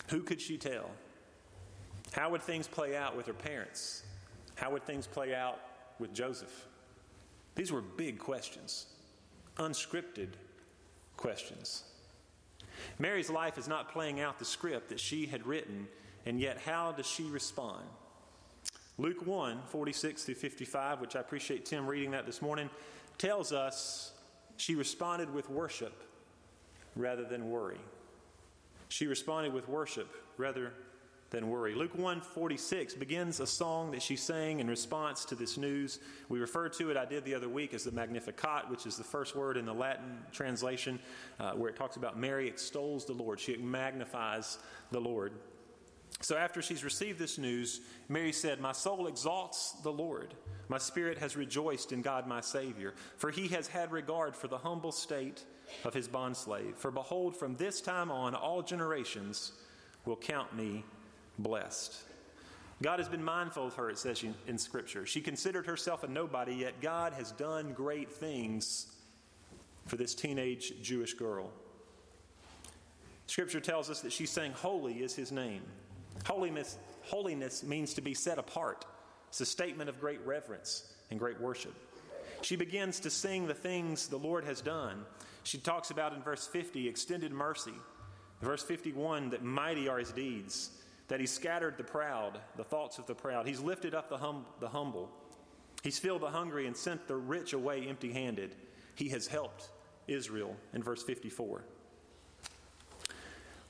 Who 0.09 0.21
could 0.21 0.41
she 0.41 0.57
tell? 0.57 0.89
How 2.15 2.29
would 2.29 2.41
things 2.41 2.65
play 2.65 2.95
out 2.95 3.17
with 3.17 3.25
her 3.25 3.33
parents? 3.33 4.03
How 4.55 4.71
would 4.71 4.85
things 4.85 5.05
play 5.05 5.35
out 5.35 5.59
with 5.99 6.13
Joseph? 6.13 6.65
These 7.55 7.73
were 7.73 7.81
big 7.81 8.19
questions, 8.19 8.85
unscripted 9.57 10.29
questions. 11.17 11.83
Mary's 12.99 13.29
life 13.29 13.57
is 13.57 13.67
not 13.67 13.91
playing 13.91 14.21
out 14.21 14.39
the 14.39 14.45
script 14.45 14.87
that 14.89 14.99
she 14.99 15.25
had 15.25 15.45
written, 15.45 15.89
and 16.25 16.39
yet 16.39 16.57
how 16.57 16.93
does 16.93 17.05
she 17.05 17.23
respond? 17.23 17.83
Luke 18.97 19.27
1 19.27 19.63
46 19.67 20.23
through 20.23 20.35
55, 20.35 21.01
which 21.01 21.17
I 21.17 21.19
appreciate 21.19 21.65
Tim 21.65 21.85
reading 21.85 22.11
that 22.11 22.25
this 22.25 22.41
morning, 22.41 22.69
tells 23.17 23.51
us 23.51 24.13
she 24.55 24.75
responded 24.75 25.33
with 25.33 25.49
worship 25.49 26.01
rather 26.95 27.25
than 27.25 27.49
worry. 27.49 27.79
She 28.87 29.05
responded 29.05 29.51
with 29.51 29.67
worship 29.67 30.07
rather 30.37 30.71
than 31.35 31.49
worry. 31.49 31.75
Luke 31.75 31.93
146 31.95 32.93
begins 32.93 33.41
a 33.41 33.45
song 33.45 33.91
that 33.91 34.01
she 34.01 34.15
sang 34.15 34.61
in 34.61 34.69
response 34.69 35.25
to 35.25 35.35
this 35.35 35.57
news. 35.57 35.99
We 36.29 36.39
referred 36.39 36.71
to 36.73 36.91
it, 36.91 36.95
I 36.95 37.03
did 37.03 37.25
the 37.25 37.35
other 37.35 37.49
week, 37.49 37.73
as 37.73 37.83
the 37.83 37.91
Magnificat, 37.91 38.69
which 38.69 38.85
is 38.85 38.95
the 38.95 39.03
first 39.03 39.35
word 39.35 39.57
in 39.57 39.65
the 39.65 39.73
Latin 39.73 40.19
translation, 40.31 40.97
uh, 41.41 41.51
where 41.51 41.69
it 41.69 41.75
talks 41.75 41.97
about 41.97 42.17
Mary 42.17 42.47
extols 42.47 43.03
the 43.03 43.11
Lord. 43.11 43.37
She 43.41 43.57
magnifies 43.57 44.59
the 44.91 45.01
Lord. 45.01 45.33
So 46.21 46.37
after 46.37 46.61
she's 46.61 46.85
received 46.85 47.19
this 47.19 47.37
news, 47.37 47.81
Mary 48.07 48.31
said, 48.31 48.61
My 48.61 48.71
soul 48.71 49.07
exalts 49.07 49.73
the 49.83 49.91
Lord. 49.91 50.35
My 50.69 50.77
spirit 50.77 51.17
has 51.17 51.35
rejoiced 51.35 51.91
in 51.91 52.01
God 52.01 52.27
my 52.27 52.39
Savior, 52.39 52.93
for 53.17 53.29
he 53.29 53.49
has 53.49 53.67
had 53.67 53.91
regard 53.91 54.37
for 54.37 54.47
the 54.47 54.57
humble 54.57 54.93
state 54.93 55.43
of 55.83 55.93
his 55.93 56.07
bondslave. 56.07 56.77
For 56.77 56.91
behold, 56.91 57.35
from 57.35 57.57
this 57.57 57.81
time 57.81 58.09
on, 58.09 58.35
all 58.35 58.61
generations 58.61 59.51
will 60.05 60.15
count 60.15 60.55
me 60.55 60.85
blessed. 61.39 61.95
God 62.81 62.99
has 62.99 63.07
been 63.07 63.23
mindful 63.23 63.67
of 63.67 63.75
her, 63.75 63.89
it 63.89 63.97
says 63.97 64.23
in 64.47 64.57
Scripture. 64.57 65.05
She 65.05 65.21
considered 65.21 65.65
herself 65.65 66.03
a 66.03 66.07
nobody, 66.07 66.55
yet 66.55 66.81
God 66.81 67.13
has 67.13 67.31
done 67.31 67.71
great 67.73 68.11
things 68.11 68.87
for 69.85 69.95
this 69.95 70.13
teenage 70.13 70.73
Jewish 70.81 71.13
girl. 71.13 71.51
Scripture 73.27 73.61
tells 73.61 73.89
us 73.89 74.01
that 74.01 74.11
she 74.11 74.25
sang, 74.25 74.51
Holy 74.51 74.95
is 74.95 75.15
his 75.15 75.31
name. 75.31 75.61
Holiness, 76.25 76.77
holiness 77.03 77.63
means 77.63 77.93
to 77.93 78.01
be 78.01 78.13
set 78.13 78.37
apart. 78.37 78.85
It's 79.29 79.41
a 79.41 79.45
statement 79.45 79.89
of 79.89 79.99
great 79.99 80.25
reverence 80.25 80.93
and 81.09 81.19
great 81.19 81.39
worship. 81.39 81.73
She 82.41 82.55
begins 82.55 82.99
to 83.01 83.09
sing 83.09 83.47
the 83.47 83.53
things 83.53 84.07
the 84.07 84.17
Lord 84.17 84.43
has 84.45 84.61
done. 84.61 85.05
She 85.43 85.57
talks 85.57 85.91
about 85.91 86.13
in 86.13 86.21
verse 86.21 86.45
50 86.45 86.87
extended 86.87 87.31
mercy. 87.31 87.73
Verse 88.41 88.63
51 88.63 89.29
that 89.29 89.43
mighty 89.43 89.87
are 89.87 89.97
his 89.97 90.11
deeds, 90.11 90.71
that 91.07 91.19
he 91.19 91.25
scattered 91.25 91.77
the 91.77 91.83
proud, 91.83 92.39
the 92.57 92.63
thoughts 92.63 92.97
of 92.97 93.05
the 93.05 93.15
proud. 93.15 93.47
He's 93.47 93.59
lifted 93.59 93.93
up 93.93 94.09
the, 94.09 94.17
hum, 94.17 94.45
the 94.59 94.69
humble. 94.69 95.11
He's 95.83 95.99
filled 95.99 96.21
the 96.21 96.29
hungry 96.29 96.65
and 96.65 96.75
sent 96.75 97.07
the 97.07 97.15
rich 97.15 97.53
away 97.53 97.87
empty 97.87 98.11
handed. 98.11 98.55
He 98.95 99.09
has 99.09 99.27
helped 99.27 99.69
Israel 100.07 100.55
in 100.73 100.81
verse 100.81 101.03
54. 101.03 101.63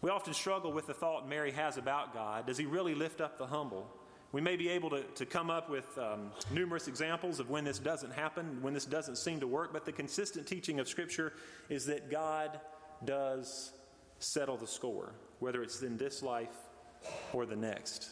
We 0.01 0.09
often 0.09 0.33
struggle 0.33 0.71
with 0.71 0.87
the 0.87 0.93
thought 0.93 1.27
Mary 1.27 1.51
has 1.51 1.77
about 1.77 2.13
God. 2.13 2.45
Does 2.45 2.57
he 2.57 2.65
really 2.65 2.95
lift 2.95 3.21
up 3.21 3.37
the 3.37 3.47
humble? 3.47 3.89
We 4.31 4.41
may 4.41 4.55
be 4.55 4.69
able 4.69 4.89
to, 4.91 5.01
to 5.01 5.25
come 5.25 5.49
up 5.49 5.69
with 5.69 5.97
um, 5.97 6.31
numerous 6.51 6.87
examples 6.87 7.39
of 7.39 7.49
when 7.49 7.63
this 7.63 7.79
doesn't 7.79 8.11
happen, 8.11 8.61
when 8.61 8.73
this 8.73 8.85
doesn't 8.85 9.17
seem 9.17 9.39
to 9.39 9.47
work, 9.47 9.73
but 9.73 9.85
the 9.85 9.91
consistent 9.91 10.45
teaching 10.45 10.79
of 10.79 10.87
Scripture 10.87 11.33
is 11.69 11.85
that 11.85 12.11
God 12.11 12.59
does 13.03 13.71
settle 14.19 14.57
the 14.57 14.67
score, 14.67 15.13
whether 15.39 15.63
it's 15.63 15.81
in 15.81 15.97
this 15.97 16.21
life 16.21 16.55
or 17.33 17.45
the 17.45 17.55
next. 17.55 18.09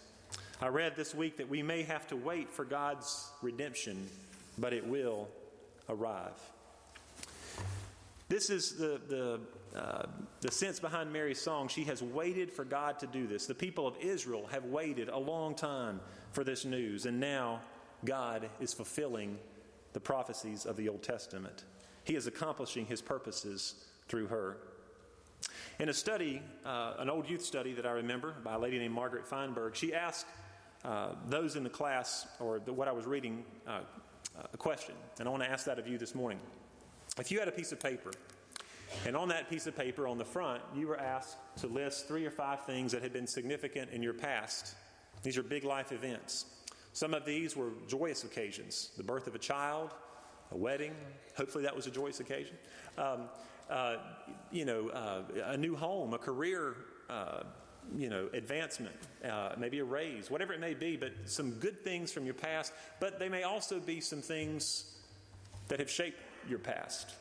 I 0.61 0.67
read 0.67 0.95
this 0.95 1.13
week 1.13 1.37
that 1.37 1.49
we 1.49 1.61
may 1.61 1.83
have 1.83 2.07
to 2.07 2.15
wait 2.15 2.51
for 2.51 2.65
God's 2.65 3.31
redemption, 3.41 4.07
but 4.57 4.73
it 4.73 4.85
will 4.85 5.27
arrive. 5.89 6.39
This 8.29 8.49
is 8.49 8.77
the, 8.77 8.99
the 9.07 9.39
uh, 9.75 10.05
the 10.41 10.51
sense 10.51 10.79
behind 10.79 11.11
Mary's 11.11 11.41
song, 11.41 11.67
she 11.67 11.83
has 11.85 12.03
waited 12.03 12.51
for 12.51 12.63
God 12.63 12.99
to 12.99 13.07
do 13.07 13.25
this. 13.25 13.47
The 13.47 13.55
people 13.55 13.87
of 13.87 13.97
Israel 13.99 14.47
have 14.51 14.65
waited 14.65 15.09
a 15.09 15.17
long 15.17 15.55
time 15.55 15.99
for 16.31 16.43
this 16.43 16.63
news, 16.63 17.07
and 17.07 17.19
now 17.19 17.59
God 18.05 18.49
is 18.59 18.71
fulfilling 18.71 19.39
the 19.93 19.99
prophecies 19.99 20.65
of 20.65 20.77
the 20.77 20.89
Old 20.89 21.01
Testament. 21.01 21.63
He 22.03 22.15
is 22.15 22.27
accomplishing 22.27 22.85
his 22.85 23.01
purposes 23.01 23.85
through 24.07 24.27
her. 24.27 24.57
In 25.79 25.89
a 25.89 25.93
study, 25.93 26.41
uh, 26.65 26.93
an 26.99 27.09
old 27.09 27.27
youth 27.27 27.43
study 27.43 27.73
that 27.73 27.85
I 27.85 27.91
remember 27.91 28.35
by 28.43 28.53
a 28.53 28.59
lady 28.59 28.77
named 28.77 28.93
Margaret 28.93 29.27
Feinberg, 29.27 29.75
she 29.75 29.91
asked 29.93 30.27
uh, 30.85 31.15
those 31.27 31.55
in 31.55 31.63
the 31.63 31.69
class, 31.69 32.27
or 32.39 32.59
the, 32.59 32.71
what 32.71 32.87
I 32.87 32.91
was 32.91 33.07
reading, 33.07 33.43
uh, 33.67 33.79
a 34.53 34.57
question. 34.57 34.93
And 35.17 35.27
I 35.27 35.31
want 35.31 35.41
to 35.41 35.49
ask 35.49 35.65
that 35.65 35.79
of 35.79 35.87
you 35.87 35.97
this 35.97 36.13
morning. 36.13 36.39
If 37.19 37.31
you 37.31 37.39
had 37.39 37.47
a 37.47 37.51
piece 37.51 37.71
of 37.71 37.79
paper 37.79 38.11
and 39.07 39.17
on 39.17 39.29
that 39.29 39.49
piece 39.49 39.65
of 39.65 39.75
paper 39.75 40.07
on 40.07 40.19
the 40.19 40.25
front, 40.25 40.61
you 40.75 40.87
were 40.87 40.99
asked 40.99 41.37
to 41.57 41.67
list 41.67 42.07
three 42.07 42.25
or 42.25 42.31
five 42.31 42.65
things 42.65 42.91
that 42.91 43.01
had 43.01 43.11
been 43.11 43.25
significant 43.25 43.89
in 43.91 44.03
your 44.03 44.13
past. 44.13 44.75
These 45.23 45.39
are 45.39 45.43
big 45.43 45.63
life 45.63 45.91
events. 45.91 46.45
Some 46.93 47.15
of 47.15 47.25
these 47.25 47.57
were 47.57 47.71
joyous 47.87 48.23
occasions 48.23 48.91
the 48.95 49.03
birth 49.03 49.25
of 49.25 49.33
a 49.33 49.39
child, 49.39 49.95
a 50.51 50.57
wedding. 50.57 50.93
Hopefully, 51.35 51.63
that 51.63 51.75
was 51.75 51.87
a 51.87 51.91
joyous 51.91 52.19
occasion. 52.19 52.57
Um, 52.99 53.29
uh, 53.69 53.97
you 54.51 54.65
know, 54.65 54.89
uh, 54.89 55.21
a 55.45 55.57
new 55.57 55.75
home, 55.75 56.13
a 56.13 56.17
career. 56.17 56.75
Uh, 57.09 57.43
you 57.97 58.09
know, 58.09 58.29
advancement, 58.31 58.95
uh, 59.29 59.49
maybe 59.57 59.79
a 59.79 59.83
raise, 59.83 60.31
whatever 60.31 60.53
it 60.53 60.59
may 60.61 60.73
be, 60.73 60.95
but 60.95 61.11
some 61.25 61.51
good 61.55 61.83
things 61.83 62.13
from 62.13 62.23
your 62.23 62.33
past, 62.33 62.71
but 63.01 63.19
they 63.19 63.27
may 63.27 63.43
also 63.43 63.77
be 63.77 63.99
some 63.99 64.21
things 64.21 64.85
that 65.67 65.79
have 65.79 65.89
shaped 65.89 66.17
your 66.47 66.59
past. 66.59 67.13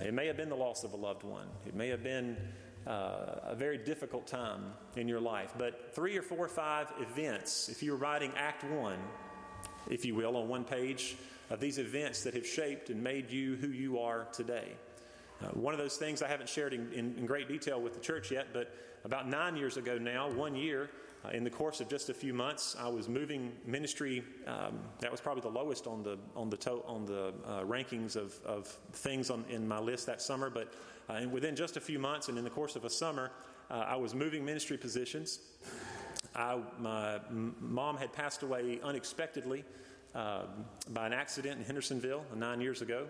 It 0.00 0.14
may 0.14 0.26
have 0.28 0.36
been 0.38 0.48
the 0.48 0.56
loss 0.56 0.82
of 0.82 0.94
a 0.94 0.96
loved 0.96 1.24
one. 1.24 1.46
It 1.66 1.74
may 1.74 1.88
have 1.88 2.02
been 2.02 2.38
uh, 2.86 3.40
a 3.44 3.54
very 3.54 3.78
difficult 3.78 4.26
time 4.26 4.72
in 4.96 5.08
your 5.08 5.20
life. 5.20 5.52
But 5.56 5.94
three 5.94 6.16
or 6.16 6.22
four 6.22 6.38
or 6.38 6.48
five 6.48 6.92
events, 6.98 7.68
if 7.68 7.82
you're 7.82 7.96
writing 7.96 8.32
Act 8.36 8.64
One, 8.64 8.98
if 9.90 10.04
you 10.04 10.14
will, 10.14 10.36
on 10.36 10.48
one 10.48 10.64
page, 10.64 11.16
of 11.50 11.60
these 11.60 11.78
events 11.78 12.24
that 12.24 12.34
have 12.34 12.46
shaped 12.46 12.88
and 12.88 13.02
made 13.02 13.30
you 13.30 13.56
who 13.56 13.68
you 13.68 13.98
are 13.98 14.26
today. 14.32 14.72
Uh, 15.42 15.48
one 15.58 15.74
of 15.74 15.78
those 15.80 15.96
things 15.96 16.22
I 16.22 16.28
haven't 16.28 16.48
shared 16.48 16.72
in, 16.72 16.92
in, 16.92 17.16
in 17.18 17.26
great 17.26 17.48
detail 17.48 17.80
with 17.80 17.94
the 17.94 18.00
church 18.00 18.30
yet, 18.30 18.48
but 18.52 18.72
about 19.04 19.28
nine 19.28 19.56
years 19.56 19.76
ago 19.76 19.98
now, 19.98 20.30
one 20.30 20.54
year, 20.54 20.90
uh, 21.24 21.30
in 21.30 21.42
the 21.42 21.50
course 21.50 21.80
of 21.80 21.88
just 21.88 22.10
a 22.10 22.14
few 22.14 22.32
months, 22.32 22.76
I 22.78 22.88
was 22.88 23.08
moving 23.08 23.52
ministry. 23.66 24.22
Um, 24.46 24.78
that 25.00 25.10
was 25.10 25.20
probably 25.20 25.42
the 25.42 25.50
lowest 25.50 25.86
on 25.86 26.02
the 26.02 26.18
on 26.36 26.50
the 26.50 26.56
to- 26.58 26.84
on 26.86 27.06
the 27.06 27.32
uh, 27.46 27.62
rankings 27.64 28.16
of, 28.16 28.38
of 28.44 28.66
things 28.92 29.30
on, 29.30 29.44
in 29.48 29.66
my 29.66 29.78
list 29.78 30.06
that 30.06 30.20
summer. 30.20 30.50
But 30.50 30.72
uh, 31.08 31.14
and 31.14 31.32
within 31.32 31.56
just 31.56 31.76
a 31.76 31.80
few 31.80 31.98
months, 31.98 32.28
and 32.28 32.38
in 32.38 32.44
the 32.44 32.50
course 32.50 32.76
of 32.76 32.84
a 32.84 32.90
summer, 32.90 33.30
uh, 33.70 33.74
I 33.74 33.96
was 33.96 34.14
moving 34.14 34.44
ministry 34.44 34.76
positions. 34.76 35.40
I, 36.34 36.58
my 36.78 37.16
m- 37.28 37.54
mom 37.60 37.96
had 37.96 38.12
passed 38.12 38.42
away 38.42 38.80
unexpectedly 38.82 39.64
uh, 40.14 40.42
by 40.90 41.06
an 41.06 41.12
accident 41.12 41.58
in 41.58 41.64
Hendersonville 41.64 42.24
nine 42.34 42.60
years 42.60 42.82
ago, 42.82 43.06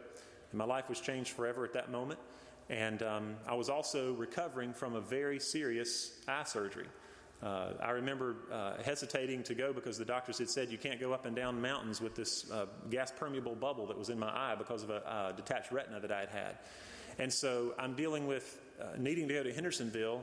and 0.52 0.58
my 0.58 0.64
life 0.64 0.88
was 0.88 1.00
changed 1.00 1.30
forever 1.30 1.64
at 1.64 1.72
that 1.72 1.90
moment. 1.90 2.20
And 2.70 3.02
um, 3.02 3.36
I 3.46 3.54
was 3.54 3.68
also 3.68 4.12
recovering 4.14 4.72
from 4.72 4.94
a 4.94 5.00
very 5.00 5.40
serious 5.40 6.20
eye 6.28 6.44
surgery. 6.44 6.86
Uh, 7.42 7.72
I 7.82 7.90
remember 7.90 8.36
uh, 8.52 8.74
hesitating 8.84 9.42
to 9.44 9.54
go 9.54 9.72
because 9.72 9.98
the 9.98 10.04
doctors 10.04 10.38
had 10.38 10.48
said 10.48 10.70
you 10.70 10.78
can't 10.78 11.00
go 11.00 11.12
up 11.12 11.26
and 11.26 11.34
down 11.34 11.60
mountains 11.60 12.00
with 12.00 12.14
this 12.14 12.48
uh, 12.52 12.66
gas 12.88 13.12
permeable 13.18 13.56
bubble 13.56 13.84
that 13.86 13.98
was 13.98 14.10
in 14.10 14.18
my 14.18 14.28
eye 14.28 14.54
because 14.56 14.84
of 14.84 14.90
a 14.90 15.10
uh, 15.10 15.32
detached 15.32 15.72
retina 15.72 15.98
that 15.98 16.12
I 16.12 16.20
had 16.20 16.28
had. 16.28 16.58
And 17.18 17.32
so 17.32 17.74
I'm 17.78 17.94
dealing 17.94 18.28
with 18.28 18.60
uh, 18.80 18.96
needing 18.96 19.26
to 19.26 19.34
go 19.34 19.42
to 19.42 19.52
Hendersonville, 19.52 20.22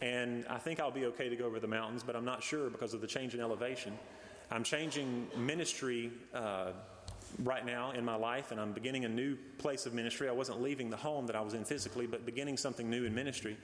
and 0.00 0.46
I 0.48 0.56
think 0.56 0.80
I'll 0.80 0.90
be 0.90 1.04
okay 1.06 1.28
to 1.28 1.36
go 1.36 1.44
over 1.44 1.60
the 1.60 1.68
mountains, 1.68 2.02
but 2.02 2.16
I'm 2.16 2.24
not 2.24 2.42
sure 2.42 2.70
because 2.70 2.94
of 2.94 3.02
the 3.02 3.06
change 3.06 3.34
in 3.34 3.40
elevation. 3.40 3.98
I'm 4.50 4.64
changing 4.64 5.28
ministry 5.36 6.10
uh, 6.34 6.72
right 7.42 7.64
now 7.64 7.92
in 7.92 8.04
my 8.04 8.16
life, 8.16 8.50
and 8.50 8.60
I'm 8.60 8.72
beginning 8.72 9.04
a 9.04 9.08
new 9.08 9.36
place 9.58 9.86
of 9.86 9.94
ministry. 9.94 10.28
I 10.28 10.32
wasn't 10.32 10.62
leaving 10.62 10.90
the 10.90 10.96
home 10.96 11.26
that 11.26 11.36
I 11.36 11.40
was 11.40 11.54
in 11.54 11.64
physically, 11.64 12.06
but 12.06 12.24
beginning 12.24 12.56
something 12.56 12.88
new 12.88 13.04
in 13.04 13.14
ministry. 13.14 13.56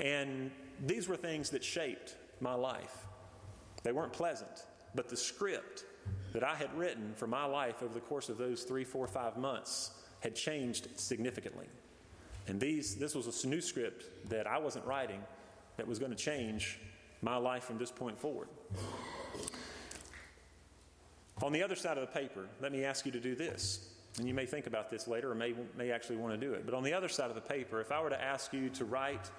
And 0.00 0.50
these 0.86 1.08
were 1.08 1.16
things 1.16 1.50
that 1.50 1.64
shaped 1.64 2.16
my 2.40 2.54
life. 2.54 3.06
They 3.82 3.92
weren't 3.92 4.12
pleasant, 4.12 4.64
but 4.94 5.08
the 5.08 5.16
script 5.16 5.84
that 6.32 6.44
I 6.44 6.54
had 6.54 6.72
written 6.76 7.12
for 7.16 7.26
my 7.26 7.44
life 7.44 7.82
over 7.82 7.92
the 7.92 8.00
course 8.00 8.28
of 8.28 8.38
those 8.38 8.62
three, 8.62 8.84
four, 8.84 9.06
five 9.06 9.36
months 9.36 9.92
had 10.20 10.34
changed 10.34 10.88
significantly. 10.98 11.66
And 12.46 12.60
these, 12.60 12.96
this 12.96 13.14
was 13.14 13.44
a 13.44 13.48
new 13.48 13.60
script 13.60 14.28
that 14.28 14.46
I 14.46 14.58
wasn't 14.58 14.84
writing 14.84 15.20
that 15.76 15.86
was 15.86 15.98
going 15.98 16.10
to 16.10 16.16
change 16.16 16.78
my 17.22 17.36
life 17.36 17.64
from 17.64 17.78
this 17.78 17.90
point 17.90 18.18
forward. 18.18 18.48
On 21.42 21.52
the 21.52 21.62
other 21.62 21.76
side 21.76 21.96
of 21.96 22.02
the 22.02 22.20
paper, 22.20 22.46
let 22.60 22.72
me 22.72 22.84
ask 22.84 23.06
you 23.06 23.12
to 23.12 23.20
do 23.20 23.34
this. 23.34 23.88
And 24.18 24.26
you 24.26 24.34
may 24.34 24.44
think 24.44 24.66
about 24.66 24.90
this 24.90 25.08
later 25.08 25.30
or 25.30 25.34
may, 25.34 25.54
may 25.76 25.90
actually 25.90 26.16
want 26.16 26.38
to 26.38 26.46
do 26.46 26.52
it. 26.52 26.66
But 26.66 26.74
on 26.74 26.82
the 26.82 26.92
other 26.92 27.08
side 27.08 27.30
of 27.30 27.34
the 27.34 27.40
paper, 27.40 27.80
if 27.80 27.92
I 27.92 28.02
were 28.02 28.10
to 28.10 28.22
ask 28.22 28.52
you 28.52 28.68
to 28.70 28.84
write 28.84 29.30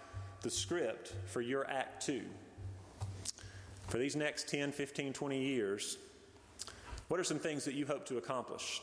the 0.41 0.49
script 0.49 1.14
for 1.28 1.41
your 1.41 1.70
Act 1.70 2.06
2. 2.06 2.24
For 3.88 3.97
these 3.97 4.16
next 4.16 4.47
10, 4.49 4.72
15, 4.72 5.14
20 5.14 5.39
years, 5.39 5.97
what 7.10 7.20
are 7.20 7.24
some 7.24 7.39
things 7.39 7.66
that 7.66 7.76
you 7.76 7.86
hope 7.86 8.06
to 8.08 8.18
accomplish? 8.18 8.82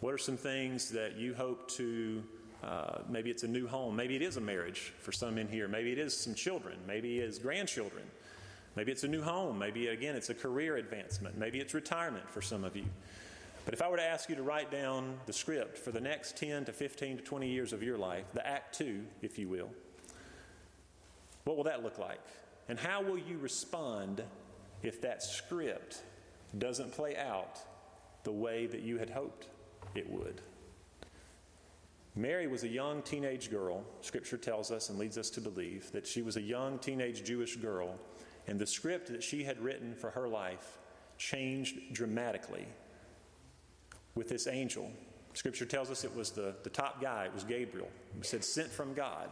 What 0.00 0.12
are 0.12 0.18
some 0.18 0.36
things 0.36 0.90
that 0.90 1.16
you 1.16 1.34
hope 1.34 1.70
to 1.72 2.22
Uh, 2.62 3.02
maybe 3.08 3.28
it's 3.28 3.42
a 3.42 3.48
new 3.48 3.66
home. 3.66 3.96
Maybe 3.96 4.14
it 4.14 4.22
is 4.22 4.36
a 4.36 4.40
marriage 4.40 4.92
for 5.00 5.10
some 5.10 5.36
in 5.36 5.48
here. 5.48 5.66
Maybe 5.66 5.90
it 5.90 5.98
is 5.98 6.16
some 6.16 6.34
children. 6.34 6.78
Maybe 6.86 7.18
it 7.18 7.24
is 7.24 7.38
grandchildren. 7.38 8.04
Maybe 8.76 8.92
it's 8.92 9.04
a 9.04 9.08
new 9.08 9.22
home. 9.22 9.58
Maybe, 9.58 9.88
again, 9.88 10.16
it's 10.16 10.30
a 10.30 10.34
career 10.34 10.76
advancement. 10.76 11.36
Maybe 11.36 11.60
it's 11.60 11.74
retirement 11.74 12.28
for 12.30 12.40
some 12.40 12.64
of 12.64 12.76
you. 12.76 12.86
But 13.64 13.74
if 13.74 13.82
I 13.82 13.88
were 13.88 13.96
to 13.96 14.02
ask 14.02 14.28
you 14.28 14.36
to 14.36 14.42
write 14.42 14.70
down 14.70 15.14
the 15.26 15.32
script 15.32 15.78
for 15.78 15.92
the 15.92 16.00
next 16.00 16.36
10 16.36 16.64
to 16.64 16.72
15 16.72 17.18
to 17.18 17.22
20 17.22 17.48
years 17.48 17.72
of 17.72 17.82
your 17.82 17.96
life, 17.96 18.24
the 18.34 18.46
Act 18.46 18.76
Two, 18.76 19.04
if 19.20 19.38
you 19.38 19.48
will, 19.48 19.70
what 21.44 21.56
will 21.56 21.64
that 21.64 21.82
look 21.82 21.98
like? 21.98 22.20
And 22.68 22.78
how 22.78 23.02
will 23.02 23.18
you 23.18 23.38
respond 23.38 24.22
if 24.82 25.00
that 25.02 25.22
script 25.22 26.02
doesn't 26.58 26.92
play 26.92 27.16
out 27.16 27.60
the 28.24 28.32
way 28.32 28.66
that 28.66 28.80
you 28.80 28.98
had 28.98 29.10
hoped 29.10 29.48
it 29.94 30.10
would? 30.10 30.40
Mary 32.14 32.46
was 32.46 32.62
a 32.62 32.68
young 32.68 33.00
teenage 33.02 33.50
girl, 33.50 33.84
Scripture 34.02 34.36
tells 34.36 34.70
us 34.70 34.90
and 34.90 34.98
leads 34.98 35.16
us 35.16 35.30
to 35.30 35.40
believe 35.40 35.90
that 35.92 36.06
she 36.06 36.20
was 36.20 36.36
a 36.36 36.42
young 36.42 36.78
teenage 36.78 37.24
Jewish 37.24 37.56
girl, 37.56 37.98
and 38.46 38.58
the 38.58 38.66
script 38.66 39.08
that 39.08 39.22
she 39.22 39.44
had 39.44 39.60
written 39.60 39.94
for 39.94 40.10
her 40.10 40.28
life 40.28 40.78
changed 41.18 41.92
dramatically 41.92 42.66
with 44.14 44.28
this 44.28 44.46
angel. 44.46 44.90
Scripture 45.34 45.64
tells 45.64 45.90
us 45.90 46.04
it 46.04 46.14
was 46.14 46.30
the, 46.30 46.54
the 46.62 46.70
top 46.70 47.00
guy, 47.00 47.24
it 47.24 47.34
was 47.34 47.44
Gabriel. 47.44 47.88
Said, 48.20 48.44
sent 48.44 48.68
from 48.68 48.92
God. 48.92 49.30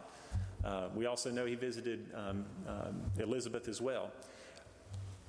Uh, 0.63 0.89
we 0.95 1.05
also 1.05 1.31
know 1.31 1.45
he 1.45 1.55
visited 1.55 2.07
um, 2.15 2.45
um, 2.67 3.01
Elizabeth 3.19 3.67
as 3.67 3.81
well. 3.81 4.11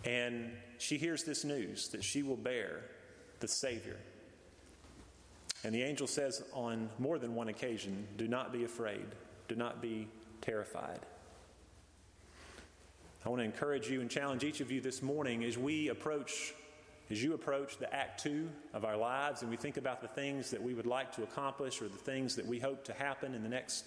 And 0.05 0.53
she 0.79 0.99
hears 0.99 1.25
this 1.25 1.45
news 1.45 1.89
that 1.89 2.03
she 2.03 2.23
will 2.23 2.37
bear 2.37 2.83
the 3.41 3.49
Savior. 3.49 3.97
And 5.65 5.75
the 5.75 5.83
angel 5.83 6.07
says 6.07 6.43
on 6.53 6.91
more 6.99 7.19
than 7.19 7.35
one 7.35 7.49
occasion, 7.49 8.07
Do 8.17 8.27
not 8.27 8.53
be 8.53 8.65
afraid, 8.65 9.07
do 9.49 9.55
not 9.55 9.81
be 9.81 10.09
terrified. 10.41 11.01
I 13.25 13.29
want 13.29 13.41
to 13.41 13.45
encourage 13.45 13.89
you 13.89 14.01
and 14.01 14.11
challenge 14.11 14.43
each 14.43 14.61
of 14.61 14.73
you 14.73 14.81
this 14.81 15.01
morning 15.01 15.45
as 15.45 15.57
we 15.57 15.89
approach 15.89 16.55
as 17.11 17.23
you 17.23 17.35
approach 17.35 17.77
the 17.77 17.93
act 17.95 18.23
two 18.23 18.49
of 18.73 18.85
our 18.85 18.97
lives 18.97 19.43
and 19.43 19.51
we 19.51 19.57
think 19.57 19.77
about 19.77 20.01
the 20.01 20.09
things 20.09 20.51
that 20.51 20.63
we 20.63 20.73
would 20.73 20.87
like 20.87 21.13
to 21.13 21.23
accomplish 21.23 21.83
or 21.83 21.89
the 21.89 21.99
things 21.99 22.37
that 22.37 22.47
we 22.47 22.59
hope 22.59 22.85
to 22.85 22.93
happen 22.95 23.35
in 23.35 23.43
the 23.43 23.49
next 23.49 23.85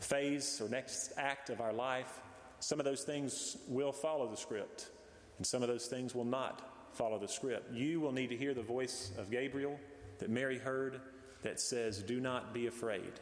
phase 0.00 0.60
or 0.60 0.68
next 0.68 1.12
act 1.16 1.50
of 1.50 1.60
our 1.60 1.72
life, 1.72 2.20
some 2.60 2.78
of 2.80 2.84
those 2.84 3.02
things 3.02 3.56
will 3.68 3.92
follow 3.92 4.28
the 4.28 4.36
script, 4.36 4.88
and 5.36 5.46
some 5.46 5.62
of 5.62 5.68
those 5.68 5.86
things 5.86 6.14
will 6.14 6.24
not 6.24 6.94
follow 6.94 7.18
the 7.18 7.28
script. 7.28 7.72
You 7.72 8.00
will 8.00 8.12
need 8.12 8.30
to 8.30 8.36
hear 8.36 8.54
the 8.54 8.62
voice 8.62 9.12
of 9.18 9.30
Gabriel 9.30 9.78
that 10.18 10.30
Mary 10.30 10.58
heard 10.58 11.00
that 11.42 11.60
says, 11.60 12.02
Do 12.02 12.20
not 12.20 12.52
be 12.52 12.66
afraid. 12.66 13.12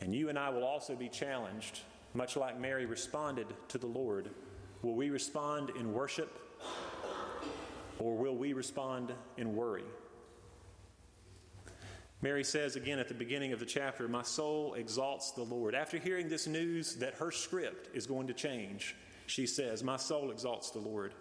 And 0.00 0.14
you 0.14 0.28
and 0.28 0.38
I 0.38 0.50
will 0.50 0.64
also 0.64 0.94
be 0.94 1.08
challenged, 1.08 1.80
much 2.14 2.36
like 2.36 2.58
Mary 2.58 2.86
responded 2.86 3.46
to 3.68 3.78
the 3.78 3.86
Lord. 3.86 4.30
Will 4.82 4.94
we 4.94 5.10
respond 5.10 5.70
in 5.78 5.92
worship 5.92 6.38
or 7.98 8.16
will 8.16 8.36
we 8.36 8.52
respond 8.52 9.12
in 9.36 9.54
worry? 9.54 9.84
Mary 12.22 12.44
says 12.44 12.76
again 12.76 12.98
at 12.98 13.08
the 13.08 13.14
beginning 13.14 13.52
of 13.52 13.58
the 13.58 13.66
chapter, 13.66 14.08
My 14.08 14.22
soul 14.22 14.74
exalts 14.74 15.32
the 15.32 15.42
Lord. 15.42 15.74
After 15.74 15.98
hearing 15.98 16.28
this 16.28 16.46
news 16.46 16.94
that 16.96 17.14
her 17.16 17.30
script 17.30 17.94
is 17.94 18.06
going 18.06 18.28
to 18.28 18.32
change, 18.32 18.96
she 19.26 19.46
says, 19.46 19.82
My 19.82 19.98
soul 19.98 20.30
exalts 20.30 20.70
the 20.70 20.78
Lord. 20.78 21.12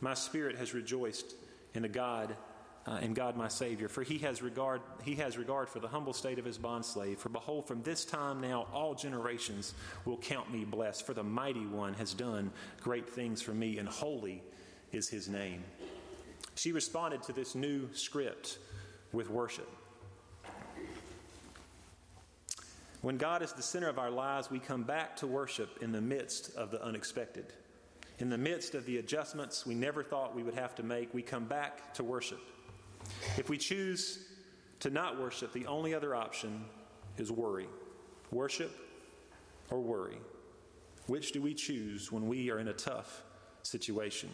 My 0.00 0.14
spirit 0.14 0.56
has 0.56 0.74
rejoiced 0.74 1.34
in 1.74 1.82
the 1.82 1.88
God, 1.88 2.34
uh, 2.86 2.98
in 3.02 3.14
God 3.14 3.36
my 3.36 3.48
Savior, 3.48 3.88
for 3.88 4.02
he 4.02 4.18
has 4.18 4.42
regard 4.42 4.80
he 5.02 5.14
has 5.16 5.36
regard 5.36 5.68
for 5.68 5.80
the 5.80 5.88
humble 5.88 6.12
state 6.12 6.38
of 6.38 6.44
his 6.44 6.58
bondslave. 6.58 7.18
For 7.18 7.28
behold, 7.28 7.68
from 7.68 7.82
this 7.82 8.04
time 8.04 8.40
now 8.40 8.66
all 8.72 8.94
generations 8.94 9.74
will 10.04 10.16
count 10.16 10.52
me 10.52 10.64
blessed, 10.64 11.04
for 11.04 11.14
the 11.14 11.22
mighty 11.22 11.66
one 11.66 11.94
has 11.94 12.14
done 12.14 12.50
great 12.80 13.08
things 13.08 13.42
for 13.42 13.52
me, 13.52 13.78
and 13.78 13.88
holy 13.88 14.42
is 14.92 15.08
his 15.08 15.28
name. 15.28 15.62
She 16.54 16.72
responded 16.72 17.22
to 17.24 17.32
this 17.32 17.54
new 17.54 17.88
script 17.92 18.58
with 19.12 19.30
worship. 19.30 19.68
When 23.02 23.16
God 23.16 23.42
is 23.42 23.52
the 23.52 23.62
center 23.62 23.88
of 23.88 23.98
our 23.98 24.10
lives, 24.10 24.50
we 24.50 24.58
come 24.58 24.82
back 24.82 25.16
to 25.16 25.26
worship 25.26 25.78
in 25.82 25.90
the 25.90 26.02
midst 26.02 26.54
of 26.54 26.70
the 26.70 26.82
unexpected. 26.84 27.46
In 28.18 28.28
the 28.28 28.36
midst 28.36 28.74
of 28.74 28.84
the 28.84 28.98
adjustments 28.98 29.64
we 29.64 29.74
never 29.74 30.02
thought 30.02 30.36
we 30.36 30.42
would 30.42 30.54
have 30.54 30.74
to 30.74 30.82
make, 30.82 31.14
we 31.14 31.22
come 31.22 31.44
back 31.44 31.94
to 31.94 32.04
worship. 32.04 32.40
If 33.36 33.48
we 33.48 33.58
choose 33.58 34.26
to 34.80 34.90
not 34.90 35.20
worship, 35.20 35.52
the 35.52 35.66
only 35.66 35.94
other 35.94 36.14
option 36.14 36.64
is 37.16 37.30
worry. 37.30 37.66
Worship 38.30 38.70
or 39.70 39.80
worry? 39.80 40.18
Which 41.06 41.32
do 41.32 41.42
we 41.42 41.54
choose 41.54 42.12
when 42.12 42.28
we 42.28 42.50
are 42.50 42.58
in 42.58 42.68
a 42.68 42.72
tough 42.72 43.22
situation? 43.62 44.30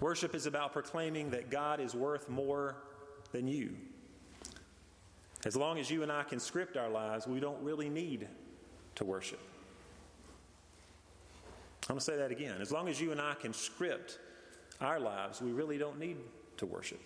Worship 0.00 0.34
is 0.34 0.46
about 0.46 0.72
proclaiming 0.72 1.30
that 1.30 1.50
God 1.50 1.80
is 1.80 1.94
worth 1.94 2.28
more 2.28 2.76
than 3.32 3.48
you. 3.48 3.76
As 5.44 5.56
long 5.56 5.78
as 5.78 5.90
you 5.90 6.02
and 6.02 6.10
I 6.10 6.22
can 6.22 6.40
script 6.40 6.76
our 6.76 6.88
lives, 6.88 7.26
we 7.26 7.40
don't 7.40 7.62
really 7.62 7.88
need 7.88 8.28
to 8.94 9.04
worship. 9.04 9.40
I'm 11.88 11.94
going 11.94 11.98
to 11.98 12.04
say 12.04 12.16
that 12.16 12.30
again. 12.30 12.62
As 12.62 12.72
long 12.72 12.88
as 12.88 13.00
you 13.00 13.12
and 13.12 13.20
I 13.20 13.34
can 13.34 13.52
script 13.52 14.18
our 14.80 14.98
lives, 14.98 15.42
we 15.42 15.52
really 15.52 15.76
don't 15.76 15.98
need 15.98 16.16
to 16.56 16.66
worship. 16.66 17.00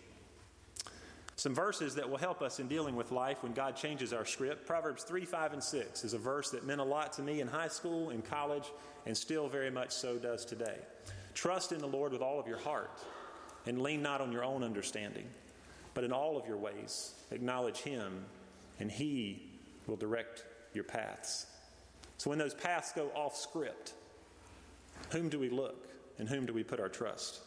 Some 1.39 1.55
verses 1.55 1.95
that 1.95 2.11
will 2.11 2.19
help 2.19 2.43
us 2.43 2.59
in 2.59 2.67
dealing 2.67 2.97
with 2.97 3.13
life 3.13 3.45
when 3.45 3.53
God 3.53 3.77
changes 3.77 4.13
our 4.13 4.25
script. 4.25 4.67
Proverbs 4.67 5.05
3, 5.05 5.25
5, 5.25 5.53
and 5.53 5.63
6 5.63 6.03
is 6.03 6.13
a 6.13 6.19
verse 6.19 6.51
that 6.51 6.67
meant 6.67 6.81
a 6.81 6.85
lot 6.85 7.13
to 7.13 7.23
me 7.23 7.41
in 7.41 7.47
high 7.47 7.69
school, 7.69 8.11
in 8.11 8.23
college, 8.23 8.65
and 9.07 9.17
still 9.17 9.49
very 9.49 9.71
much 9.71 9.93
so 9.93 10.19
does 10.19 10.45
today. 10.45 10.79
Trust 11.35 11.71
in 11.71 11.79
the 11.79 11.87
Lord 11.87 12.11
with 12.11 12.23
all 12.23 12.41
of 12.41 12.49
your 12.49 12.59
heart 12.59 12.91
and 13.67 13.81
lean 13.81 14.03
not 14.03 14.21
on 14.21 14.33
your 14.33 14.43
own 14.43 14.65
understanding, 14.65 15.27
but 15.95 16.03
in 16.03 16.11
all 16.11 16.37
of 16.37 16.45
your 16.45 16.57
ways 16.57 17.15
acknowledge 17.31 17.79
Him, 17.79 18.25
and 18.81 18.91
He 18.91 19.61
will 19.87 19.97
direct 19.97 20.45
your 20.75 20.83
paths. 20.83 21.47
So 22.17 22.31
when 22.31 22.41
those 22.41 22.55
paths 22.55 22.91
go 22.91 23.13
off 23.15 23.37
script, 23.37 23.95
whom 25.13 25.29
do 25.29 25.39
we 25.39 25.51
look 25.51 25.87
and 26.19 26.29
whom 26.29 26.47
do 26.47 26.53
we 26.53 26.65
put 26.65 26.81
our 26.81 26.89
trust? 26.89 27.43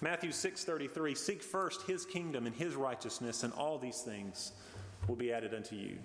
Matthew 0.00 0.30
6:33 0.30 1.16
Seek 1.16 1.42
first 1.42 1.82
his 1.82 2.04
kingdom 2.04 2.46
and 2.46 2.54
his 2.54 2.74
righteousness 2.74 3.42
and 3.42 3.52
all 3.54 3.78
these 3.78 4.02
things 4.02 4.52
will 5.06 5.16
be 5.16 5.32
added 5.32 5.54
unto 5.54 5.74
you. 5.74 5.98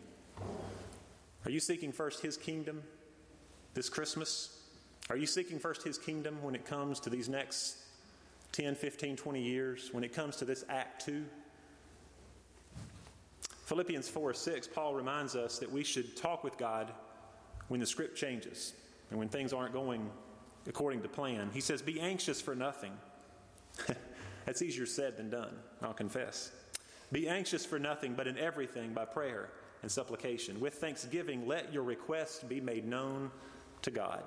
Are 1.46 1.52
you 1.52 1.60
seeking 1.60 1.92
first 1.92 2.22
his 2.22 2.38
kingdom 2.38 2.84
this 3.74 3.90
Christmas? 3.90 4.60
Are 5.10 5.18
you 5.18 5.26
seeking 5.26 5.60
first 5.60 5.84
His 5.84 5.98
kingdom 5.98 6.42
when 6.42 6.56
it 6.56 6.66
comes 6.66 7.00
to 7.02 7.10
these 7.10 7.28
next 7.28 7.78
10, 8.54 8.76
15, 8.76 9.18
20 9.18 9.42
years, 9.42 9.90
when 9.92 10.04
it 10.04 10.14
comes 10.14 10.38
to 10.38 10.46
this 10.46 10.64
Act 10.70 11.06
2? 11.06 11.26
Philippians 13.66 14.08
4 14.08 14.34
6, 14.34 14.68
Paul 14.68 14.94
reminds 14.94 15.36
us 15.36 15.60
that 15.60 15.72
we 15.72 15.84
should 15.84 16.16
talk 16.16 16.44
with 16.44 16.58
God 16.58 16.92
when 17.68 17.80
the 17.80 17.86
script 17.86 18.18
changes 18.18 18.74
and 19.10 19.20
when 19.20 19.30
things 19.30 19.52
aren't 19.52 19.74
going 19.74 20.10
according 20.68 21.02
to 21.02 21.10
plan. 21.10 21.50
He 21.54 21.62
says, 21.62 21.82
Be 21.82 22.00
anxious 22.00 22.40
for 22.40 22.56
nothing. 22.56 22.94
That's 24.46 24.62
easier 24.62 24.86
said 24.86 25.18
than 25.18 25.30
done, 25.30 25.56
I'll 25.82 25.94
confess. 25.94 26.52
Be 27.12 27.28
anxious 27.28 27.66
for 27.66 27.80
nothing, 27.80 28.14
but 28.14 28.28
in 28.28 28.38
everything 28.38 28.94
by 28.94 29.06
prayer 29.06 29.50
and 29.84 29.92
supplication. 29.92 30.60
With 30.60 30.76
thanksgiving, 30.76 31.48
let 31.48 31.72
your 31.72 31.84
requests 31.84 32.44
be 32.44 32.60
made 32.60 32.86
known 32.86 33.30
to 33.84 33.92
God. 33.92 34.24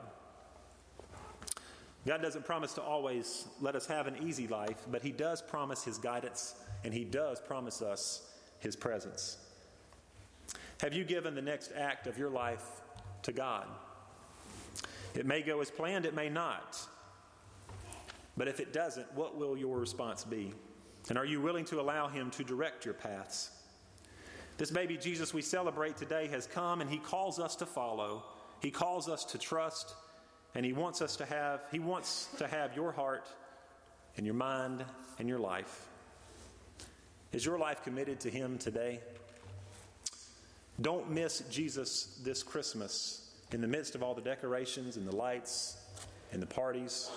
God 2.06 2.22
doesn't 2.22 2.44
promise 2.44 2.72
to 2.74 2.82
always 2.82 3.48
let 3.60 3.74
us 3.74 3.86
have 3.86 4.06
an 4.06 4.16
easy 4.22 4.46
life, 4.46 4.86
but 4.92 5.02
He 5.02 5.10
does 5.10 5.42
promise 5.42 5.82
His 5.82 5.98
guidance 5.98 6.54
and 6.84 6.94
He 6.94 7.04
does 7.04 7.40
promise 7.40 7.82
us 7.82 8.30
His 8.60 8.76
presence. 8.76 9.38
Have 10.80 10.92
you 10.92 11.04
given 11.04 11.34
the 11.34 11.42
next 11.42 11.72
act 11.76 12.06
of 12.06 12.16
your 12.16 12.30
life 12.30 12.64
to 13.22 13.32
God? 13.32 13.66
It 15.14 15.26
may 15.26 15.42
go 15.42 15.60
as 15.60 15.70
planned, 15.70 16.06
it 16.06 16.14
may 16.14 16.28
not. 16.28 16.78
But 18.36 18.48
if 18.48 18.60
it 18.60 18.72
doesn't, 18.72 19.12
what 19.14 19.36
will 19.36 19.56
your 19.56 19.78
response 19.78 20.24
be? 20.24 20.52
And 21.08 21.16
are 21.16 21.24
you 21.24 21.40
willing 21.40 21.64
to 21.66 21.80
allow 21.80 22.08
Him 22.08 22.30
to 22.32 22.44
direct 22.44 22.84
your 22.84 22.94
paths? 22.94 23.50
This 24.58 24.70
baby 24.70 24.96
Jesus 24.96 25.34
we 25.34 25.42
celebrate 25.42 25.96
today 25.96 26.28
has 26.28 26.46
come 26.46 26.80
and 26.80 26.90
He 26.90 26.98
calls 26.98 27.38
us 27.38 27.56
to 27.56 27.66
follow, 27.66 28.24
He 28.60 28.70
calls 28.70 29.08
us 29.08 29.24
to 29.26 29.38
trust 29.38 29.94
and 30.56 30.64
he 30.64 30.72
wants 30.72 31.02
us 31.02 31.16
to 31.16 31.26
have, 31.26 31.60
he 31.70 31.78
wants 31.78 32.28
to 32.38 32.48
have 32.48 32.74
your 32.74 32.90
heart 32.90 33.28
and 34.16 34.24
your 34.24 34.34
mind 34.34 34.82
and 35.18 35.28
your 35.28 35.38
life. 35.38 35.86
Is 37.30 37.44
your 37.44 37.58
life 37.58 37.84
committed 37.84 38.20
to 38.20 38.30
him 38.30 38.56
today? 38.56 39.00
Don't 40.80 41.10
miss 41.10 41.40
Jesus 41.50 42.18
this 42.24 42.42
Christmas 42.42 43.34
in 43.52 43.60
the 43.60 43.66
midst 43.68 43.94
of 43.94 44.02
all 44.02 44.14
the 44.14 44.22
decorations 44.22 44.96
and 44.96 45.06
the 45.06 45.14
lights 45.14 45.76
and 46.32 46.40
the 46.40 46.46
parties. 46.46 47.10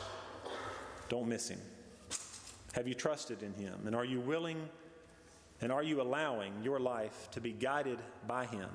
Don't 1.10 1.28
miss 1.28 1.50
him. 1.50 1.60
Have 2.74 2.88
you 2.88 2.94
trusted 2.94 3.44
in 3.44 3.54
him? 3.54 3.76
And 3.86 3.96
are 3.96 4.06
you 4.06 4.20
willing 4.20 4.70
And 5.62 5.72
are 5.72 5.84
you 5.84 6.02
allowing 6.02 6.54
your 6.64 6.80
life 6.80 7.30
to 7.32 7.42
be 7.42 7.52
guided 7.52 8.00
by 8.28 8.46
Him? 8.46 8.70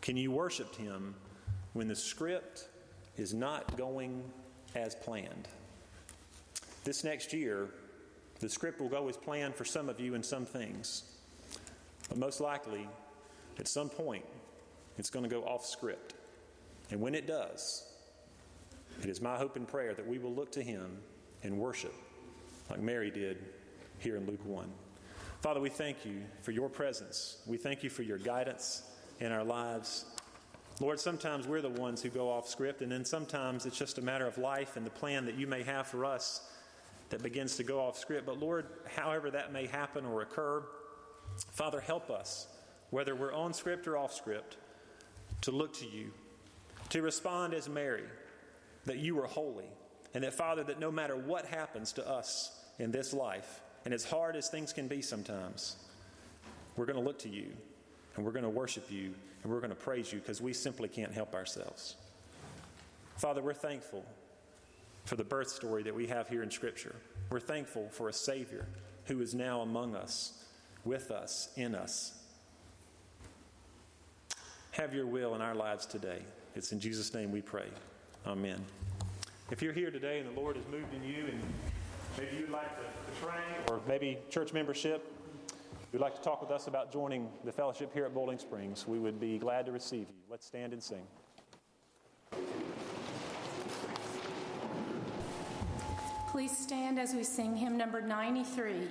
Can 0.00 0.16
you 0.16 0.30
worship 0.30 0.74
Him 0.76 1.14
when 1.72 1.88
the 1.88 1.96
script 1.96 2.68
is 3.16 3.34
not 3.34 3.76
going 3.76 4.22
as 4.74 4.94
planned? 4.94 5.48
This 6.84 7.02
next 7.02 7.32
year, 7.32 7.68
the 8.38 8.48
script 8.48 8.80
will 8.80 8.88
go 8.88 9.08
as 9.08 9.16
planned 9.16 9.54
for 9.54 9.64
some 9.64 9.88
of 9.88 9.98
you 9.98 10.14
in 10.14 10.22
some 10.22 10.46
things. 10.46 11.04
But 12.08 12.18
most 12.18 12.40
likely, 12.40 12.88
at 13.58 13.66
some 13.66 13.88
point, 13.88 14.24
it's 14.98 15.10
going 15.10 15.24
to 15.24 15.28
go 15.28 15.42
off 15.42 15.66
script. 15.66 16.14
And 16.90 17.00
when 17.00 17.16
it 17.16 17.26
does, 17.26 17.84
it 19.02 19.08
is 19.08 19.20
my 19.20 19.36
hope 19.36 19.56
and 19.56 19.66
prayer 19.66 19.92
that 19.94 20.06
we 20.06 20.18
will 20.18 20.32
look 20.32 20.52
to 20.52 20.62
Him 20.62 20.98
and 21.42 21.58
worship 21.58 21.94
like 22.70 22.80
Mary 22.80 23.10
did 23.10 23.38
here 23.98 24.16
in 24.16 24.26
Luke 24.26 24.44
1. 24.44 24.66
Father, 25.40 25.60
we 25.60 25.68
thank 25.68 26.04
you 26.04 26.22
for 26.42 26.50
your 26.50 26.68
presence. 26.68 27.38
We 27.46 27.56
thank 27.56 27.82
you 27.82 27.90
for 27.90 28.02
your 28.02 28.18
guidance 28.18 28.82
in 29.20 29.32
our 29.32 29.44
lives. 29.44 30.04
Lord, 30.80 31.00
sometimes 31.00 31.46
we're 31.46 31.62
the 31.62 31.70
ones 31.70 32.02
who 32.02 32.10
go 32.10 32.28
off 32.28 32.48
script, 32.48 32.82
and 32.82 32.92
then 32.92 33.04
sometimes 33.04 33.64
it's 33.64 33.78
just 33.78 33.98
a 33.98 34.02
matter 34.02 34.26
of 34.26 34.36
life 34.38 34.76
and 34.76 34.84
the 34.84 34.90
plan 34.90 35.24
that 35.26 35.36
you 35.36 35.46
may 35.46 35.62
have 35.62 35.86
for 35.86 36.04
us 36.04 36.42
that 37.08 37.22
begins 37.22 37.56
to 37.56 37.64
go 37.64 37.80
off 37.80 37.96
script. 37.96 38.26
But 38.26 38.38
Lord, 38.38 38.66
however 38.94 39.30
that 39.30 39.52
may 39.52 39.66
happen 39.66 40.04
or 40.04 40.22
occur, 40.22 40.64
Father, 41.52 41.80
help 41.80 42.10
us, 42.10 42.48
whether 42.90 43.14
we're 43.14 43.32
on 43.32 43.54
script 43.54 43.86
or 43.86 43.96
off 43.96 44.12
script, 44.12 44.56
to 45.42 45.50
look 45.50 45.72
to 45.74 45.86
you, 45.86 46.12
to 46.90 47.02
respond 47.02 47.54
as 47.54 47.68
Mary, 47.68 48.04
that 48.84 48.98
you 48.98 49.18
are 49.20 49.26
holy, 49.26 49.68
and 50.16 50.24
that, 50.24 50.32
Father, 50.32 50.64
that 50.64 50.80
no 50.80 50.90
matter 50.90 51.14
what 51.14 51.44
happens 51.44 51.92
to 51.92 52.08
us 52.08 52.58
in 52.78 52.90
this 52.90 53.12
life, 53.12 53.60
and 53.84 53.92
as 53.92 54.02
hard 54.02 54.34
as 54.34 54.48
things 54.48 54.72
can 54.72 54.88
be 54.88 55.02
sometimes, 55.02 55.76
we're 56.74 56.86
going 56.86 56.96
to 56.96 57.04
look 57.04 57.18
to 57.18 57.28
you, 57.28 57.48
and 58.16 58.24
we're 58.24 58.32
going 58.32 58.42
to 58.42 58.48
worship 58.48 58.90
you, 58.90 59.12
and 59.42 59.52
we're 59.52 59.60
going 59.60 59.68
to 59.68 59.76
praise 59.76 60.10
you 60.10 60.18
because 60.18 60.40
we 60.40 60.54
simply 60.54 60.88
can't 60.88 61.12
help 61.12 61.34
ourselves. 61.34 61.96
Father, 63.18 63.42
we're 63.42 63.52
thankful 63.52 64.06
for 65.04 65.16
the 65.16 65.22
birth 65.22 65.50
story 65.50 65.82
that 65.82 65.94
we 65.94 66.06
have 66.06 66.30
here 66.30 66.42
in 66.42 66.50
Scripture. 66.50 66.96
We're 67.28 67.38
thankful 67.38 67.90
for 67.90 68.08
a 68.08 68.12
Savior 68.14 68.64
who 69.04 69.20
is 69.20 69.34
now 69.34 69.60
among 69.60 69.94
us, 69.94 70.44
with 70.86 71.10
us, 71.10 71.50
in 71.56 71.74
us. 71.74 72.14
Have 74.70 74.94
your 74.94 75.04
will 75.04 75.34
in 75.34 75.42
our 75.42 75.54
lives 75.54 75.84
today. 75.84 76.22
It's 76.54 76.72
in 76.72 76.80
Jesus' 76.80 77.12
name 77.12 77.32
we 77.32 77.42
pray. 77.42 77.68
Amen. 78.26 78.64
If 79.48 79.62
you're 79.62 79.72
here 79.72 79.92
today 79.92 80.18
and 80.18 80.28
the 80.28 80.40
Lord 80.40 80.56
has 80.56 80.66
moved 80.66 80.92
in 80.92 81.04
you, 81.04 81.26
and 81.26 81.40
maybe 82.18 82.36
you'd 82.36 82.50
like 82.50 82.68
to, 82.76 82.82
to 82.82 83.24
pray, 83.24 83.40
or 83.70 83.80
maybe 83.86 84.18
church 84.28 84.52
membership, 84.52 85.08
you'd 85.92 86.02
like 86.02 86.16
to 86.16 86.20
talk 86.20 86.40
with 86.42 86.50
us 86.50 86.66
about 86.66 86.92
joining 86.92 87.28
the 87.44 87.52
fellowship 87.52 87.94
here 87.94 88.04
at 88.04 88.12
Boiling 88.12 88.40
Springs, 88.40 88.88
we 88.88 88.98
would 88.98 89.20
be 89.20 89.38
glad 89.38 89.64
to 89.66 89.72
receive 89.72 90.08
you. 90.08 90.16
Let's 90.28 90.44
stand 90.44 90.72
and 90.72 90.82
sing. 90.82 91.02
Please 96.32 96.56
stand 96.56 96.98
as 96.98 97.14
we 97.14 97.22
sing 97.22 97.54
hymn 97.54 97.76
number 97.76 98.00
93. 98.00 98.88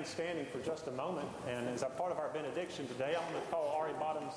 Remain 0.00 0.10
standing 0.10 0.46
for 0.46 0.60
just 0.60 0.86
a 0.86 0.90
moment. 0.92 1.28
And 1.46 1.68
as 1.68 1.82
a 1.82 1.86
part 1.86 2.10
of 2.10 2.18
our 2.18 2.30
benediction 2.30 2.86
today, 2.88 3.14
I'm 3.16 3.32
going 3.32 3.44
to 3.44 3.50
call 3.50 3.68
Ari 3.78 3.92
Bottoms 3.98 4.32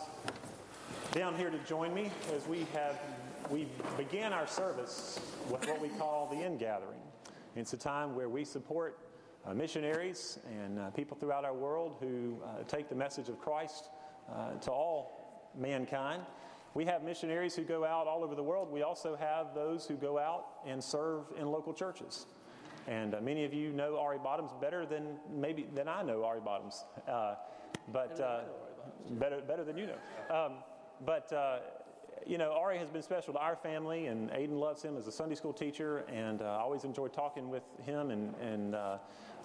down 1.13 1.35
here 1.35 1.49
to 1.49 1.57
join 1.59 1.93
me 1.93 2.11
as 2.35 2.45
we 2.47 2.65
have 2.73 2.99
we 3.49 3.67
began 3.97 4.33
our 4.33 4.47
service 4.47 5.19
with 5.49 5.65
what 5.67 5.81
we 5.81 5.89
call 5.89 6.27
the 6.27 6.45
In 6.45 6.57
Gathering. 6.57 6.99
It's 7.55 7.73
a 7.73 7.77
time 7.77 8.15
where 8.15 8.29
we 8.29 8.43
support 8.43 8.99
uh, 9.45 9.53
missionaries 9.53 10.39
and 10.49 10.79
uh, 10.79 10.89
people 10.91 11.15
throughout 11.17 11.45
our 11.45 11.53
world 11.53 11.95
who 11.99 12.37
uh, 12.43 12.63
take 12.67 12.89
the 12.89 12.95
message 12.95 13.29
of 13.29 13.39
Christ 13.39 13.89
uh, 14.33 14.55
to 14.55 14.71
all 14.71 15.51
mankind. 15.57 16.23
We 16.73 16.85
have 16.85 17.03
missionaries 17.03 17.55
who 17.55 17.63
go 17.63 17.85
out 17.85 18.07
all 18.07 18.23
over 18.23 18.35
the 18.35 18.43
world. 18.43 18.71
We 18.71 18.81
also 18.81 19.15
have 19.15 19.53
those 19.53 19.85
who 19.85 19.95
go 19.95 20.17
out 20.17 20.45
and 20.65 20.83
serve 20.83 21.25
in 21.37 21.47
local 21.47 21.73
churches. 21.73 22.25
And 22.87 23.15
uh, 23.15 23.21
many 23.21 23.45
of 23.45 23.53
you 23.53 23.71
know 23.71 23.97
Ari 23.97 24.19
Bottoms 24.23 24.51
better 24.59 24.85
than 24.85 25.17
maybe 25.33 25.67
than 25.73 25.87
I 25.87 26.01
know 26.01 26.23
Ari 26.25 26.41
Bottoms, 26.41 26.83
uh, 27.07 27.35
but 27.91 28.19
uh, 28.19 28.41
better 29.11 29.41
better 29.41 29.63
than 29.63 29.77
you 29.77 29.87
know. 29.87 30.35
Um, 30.35 30.53
but 31.05 31.31
uh, 31.31 31.59
you 32.25 32.37
know, 32.37 32.51
Ari 32.53 32.77
has 32.77 32.89
been 32.89 33.01
special 33.01 33.33
to 33.33 33.39
our 33.39 33.55
family, 33.55 34.07
and 34.07 34.29
Aiden 34.31 34.59
loves 34.59 34.81
him 34.81 34.97
as 34.97 35.07
a 35.07 35.11
Sunday 35.11 35.35
school 35.35 35.53
teacher, 35.53 36.05
and 36.11 36.41
uh, 36.41 36.45
I 36.45 36.59
always 36.59 36.83
enjoy 36.83 37.07
talking 37.07 37.49
with 37.49 37.63
him. 37.85 38.11
And, 38.11 38.33
and 38.35 38.75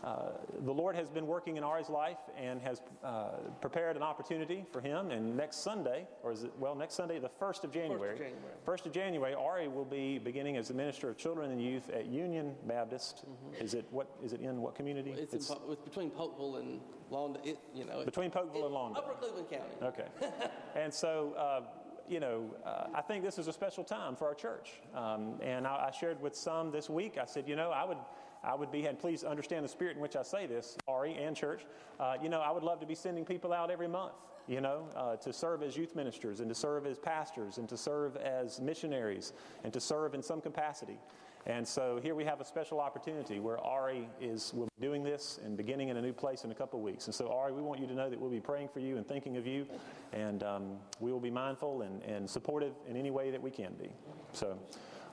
uh, 0.05 0.31
the 0.65 0.73
Lord 0.73 0.95
has 0.95 1.09
been 1.09 1.27
working 1.27 1.57
in 1.57 1.65
Ari's 1.65 1.89
life 1.89 2.19
and 2.37 2.61
has 2.63 2.81
uh, 3.03 3.31
prepared 3.61 3.97
an 3.97 4.03
opportunity 4.03 4.65
for 4.73 4.81
him. 4.81 5.11
And 5.11 5.37
next 5.37 5.57
Sunday, 5.57 6.07
or 6.23 6.33
is 6.33 6.45
it, 6.45 6.53
well, 6.59 6.75
next 6.75 6.95
Sunday, 6.95 7.19
the 7.19 7.31
1st 7.41 7.65
of 7.65 7.73
January, 7.73 8.11
1st 8.11 8.13
of 8.13 8.19
January, 8.19 8.55
1st 8.67 8.87
of 8.87 8.93
January 8.93 9.35
Ari 9.35 9.69
will 9.69 9.85
be 9.85 10.19
beginning 10.19 10.57
as 10.57 10.69
the 10.69 10.75
minister 10.75 11.09
of 11.09 11.17
children 11.17 11.51
and 11.51 11.63
youth 11.63 11.91
at 11.91 12.07
Union 12.07 12.55
Baptist. 12.67 13.25
Mm-hmm. 13.27 13.65
Is 13.65 13.75
it 13.75 13.87
what? 13.91 14.09
Is 14.25 14.33
it 14.33 14.41
in 14.41 14.61
what 14.61 14.75
community? 14.75 15.15
It's, 15.17 15.35
it's, 15.35 15.51
in, 15.51 15.57
it's 15.71 15.83
between 15.83 16.11
Polkville 16.11 16.61
and 16.61 16.81
Lawn, 17.11 17.37
it, 17.45 17.59
you 17.75 17.85
know. 17.85 18.05
Between 18.05 18.31
Polkville 18.31 18.67
and 18.67 18.75
Lawn. 18.75 18.95
Upper 18.97 19.15
Cleveland 19.15 19.51
County. 19.51 19.75
Okay. 19.83 20.07
and 20.77 20.93
so, 20.93 21.35
uh, 21.37 21.63
you 22.09 22.21
know, 22.21 22.55
uh, 22.65 22.87
I 22.95 23.03
think 23.03 23.25
this 23.25 23.39
is 23.39 23.49
a 23.49 23.53
special 23.53 23.85
time 23.85 24.17
for 24.17 24.27
our 24.27 24.35
church. 24.35 24.81
Um, 24.95 25.35
and 25.43 25.67
I, 25.67 25.89
I, 25.89 25.91
shared 25.91 26.21
with 26.21 26.35
some 26.35 26.71
this 26.71 26.89
week, 26.89 27.19
I 27.21 27.25
said, 27.25 27.49
you 27.49 27.57
know, 27.57 27.71
I 27.71 27.85
would. 27.85 27.99
I 28.45 28.55
would 28.55 28.70
be, 28.70 28.86
and 28.86 28.99
please 28.99 29.24
understand 29.24 29.64
the 29.64 29.68
spirit 29.68 29.97
in 29.97 30.03
which 30.03 30.16
I 30.16 30.22
say 30.22 30.47
this, 30.47 30.76
Ari 30.86 31.14
and 31.14 31.36
church. 31.36 31.62
Uh, 31.99 32.14
you 32.22 32.28
know, 32.28 32.41
I 32.41 32.51
would 32.51 32.62
love 32.62 32.80
to 32.80 32.86
be 32.86 32.95
sending 32.95 33.24
people 33.24 33.53
out 33.53 33.70
every 33.70 33.89
month, 33.89 34.12
you 34.47 34.61
know, 34.61 34.89
uh, 34.97 35.16
to 35.16 35.32
serve 35.32 35.62
as 35.62 35.76
youth 35.76 35.97
ministers 35.97 36.41
and 36.41 36.49
to 36.49 36.55
serve 36.55 36.86
as 36.86 36.99
pastors 36.99 37.59
and 37.59 37.68
to 37.68 37.76
serve 37.76 38.16
as 38.16 38.61
missionaries 38.61 39.32
and 39.64 39.72
to 39.72 39.80
serve 39.80 40.14
in 40.14 40.22
some 40.22 40.41
capacity. 40.41 40.99
And 41.47 41.66
so 41.66 41.99
here 42.03 42.14
we 42.14 42.24
have 42.24 42.41
a 42.41 42.45
special 42.45 42.78
opportunity 42.78 43.41
where 43.41 43.59
Ari 43.59 44.09
is 44.20 44.53
will 44.53 44.66
be 44.66 44.86
doing 44.86 45.03
this 45.03 45.41
and 45.43 45.57
beginning 45.57 45.89
in 45.89 45.97
a 45.97 46.03
new 46.03 46.12
place 46.12 46.45
in 46.45 46.51
a 46.51 46.55
couple 46.55 46.78
of 46.78 46.84
weeks. 46.84 47.07
And 47.07 47.14
so, 47.14 47.32
Ari, 47.32 47.53
we 47.53 47.62
want 47.62 47.80
you 47.80 47.86
to 47.86 47.95
know 47.95 48.11
that 48.11 48.20
we'll 48.20 48.30
be 48.30 48.41
praying 48.41 48.68
for 48.68 48.80
you 48.80 48.99
and 48.99 49.07
thinking 49.07 49.39
of 49.39 49.47
you, 49.47 49.66
and 50.12 50.43
um, 50.43 50.76
we 51.01 51.11
will 51.11 51.20
be 51.20 51.30
mindful 51.30 51.82
and, 51.82 52.03
and 52.03 52.28
supportive 52.28 52.74
in 52.86 52.97
any 52.97 53.11
way 53.11 53.30
that 53.30 53.41
we 53.41 53.51
can 53.51 53.72
be. 53.80 53.91
So 54.32 54.59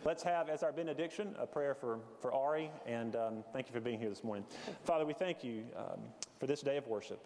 let's 0.05 0.21
have 0.21 0.49
as 0.49 0.61
our 0.61 0.71
benediction 0.71 1.35
a 1.39 1.47
prayer 1.47 1.73
for, 1.73 1.99
for 2.21 2.31
Ari, 2.31 2.69
and 2.85 3.15
um, 3.15 3.43
thank 3.51 3.67
you 3.67 3.73
for 3.73 3.81
being 3.81 3.99
here 3.99 4.07
this 4.07 4.23
morning. 4.23 4.45
Father, 4.83 5.03
we 5.03 5.13
thank 5.13 5.43
you 5.43 5.63
um, 5.75 5.99
for 6.39 6.45
this 6.45 6.61
day 6.61 6.77
of 6.77 6.87
worship, 6.87 7.25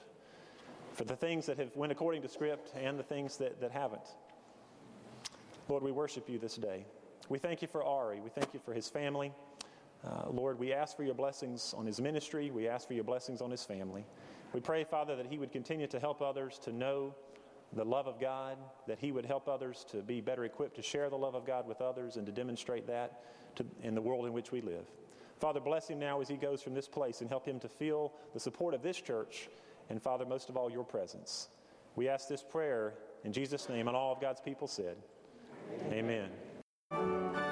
for 0.93 1.03
the 1.03 1.15
things 1.15 1.45
that 1.45 1.57
have 1.57 1.75
went 1.75 1.91
according 1.91 2.21
to 2.21 2.29
script 2.29 2.73
and 2.75 2.97
the 2.97 3.03
things 3.03 3.35
that, 3.35 3.59
that 3.59 3.71
haven't. 3.71 4.15
Lord, 5.67 5.83
we 5.83 5.91
worship 5.91 6.29
you 6.29 6.39
this 6.39 6.55
day. 6.55 6.85
We 7.27 7.37
thank 7.37 7.61
you 7.61 7.67
for 7.67 7.83
Ari. 7.83 8.21
We 8.21 8.29
thank 8.29 8.53
you 8.53 8.61
for 8.63 8.73
his 8.73 8.87
family. 8.87 9.33
Uh, 10.03 10.29
Lord, 10.29 10.57
we 10.57 10.71
ask 10.71 10.95
for 10.95 11.03
your 11.03 11.13
blessings 11.13 11.75
on 11.77 11.85
his 11.85 11.99
ministry. 11.99 12.49
We 12.49 12.69
ask 12.69 12.87
for 12.87 12.93
your 12.93 13.03
blessings 13.03 13.41
on 13.41 13.51
his 13.51 13.63
family. 13.63 14.05
We 14.53 14.61
pray, 14.61 14.85
Father, 14.85 15.17
that 15.17 15.27
he 15.27 15.37
would 15.37 15.51
continue 15.51 15.85
to 15.87 15.99
help 15.99 16.21
others 16.21 16.57
to 16.59 16.71
know 16.71 17.13
the 17.73 17.83
love 17.83 18.07
of 18.07 18.19
God, 18.19 18.57
that 18.87 18.99
he 18.99 19.11
would 19.11 19.25
help 19.25 19.47
others 19.47 19.85
to 19.91 19.97
be 19.97 20.21
better 20.21 20.45
equipped 20.45 20.75
to 20.77 20.81
share 20.81 21.09
the 21.09 21.17
love 21.17 21.35
of 21.35 21.45
God 21.45 21.67
with 21.67 21.81
others 21.81 22.17
and 22.17 22.25
to 22.25 22.31
demonstrate 22.31 22.87
that 22.87 23.21
to, 23.55 23.65
in 23.83 23.95
the 23.95 24.01
world 24.01 24.25
in 24.25 24.33
which 24.33 24.51
we 24.51 24.61
live. 24.61 24.85
Father, 25.39 25.59
bless 25.59 25.87
him 25.87 25.99
now 25.99 26.19
as 26.19 26.27
he 26.27 26.35
goes 26.35 26.61
from 26.61 26.73
this 26.73 26.87
place 26.87 27.21
and 27.21 27.29
help 27.29 27.45
him 27.45 27.59
to 27.59 27.69
feel 27.69 28.13
the 28.33 28.39
support 28.39 28.73
of 28.73 28.81
this 28.81 28.99
church 28.99 29.49
and, 29.89 30.01
Father, 30.01 30.25
most 30.25 30.49
of 30.49 30.57
all, 30.57 30.69
your 30.69 30.83
presence. 30.83 31.47
We 31.95 32.07
ask 32.07 32.27
this 32.27 32.43
prayer 32.43 32.93
in 33.23 33.33
Jesus' 33.33 33.67
name, 33.69 33.87
and 33.87 33.97
all 33.97 34.13
of 34.13 34.21
God's 34.21 34.41
people 34.41 34.67
said, 34.67 34.97
Amen. 35.91 36.29
Amen. 36.93 37.48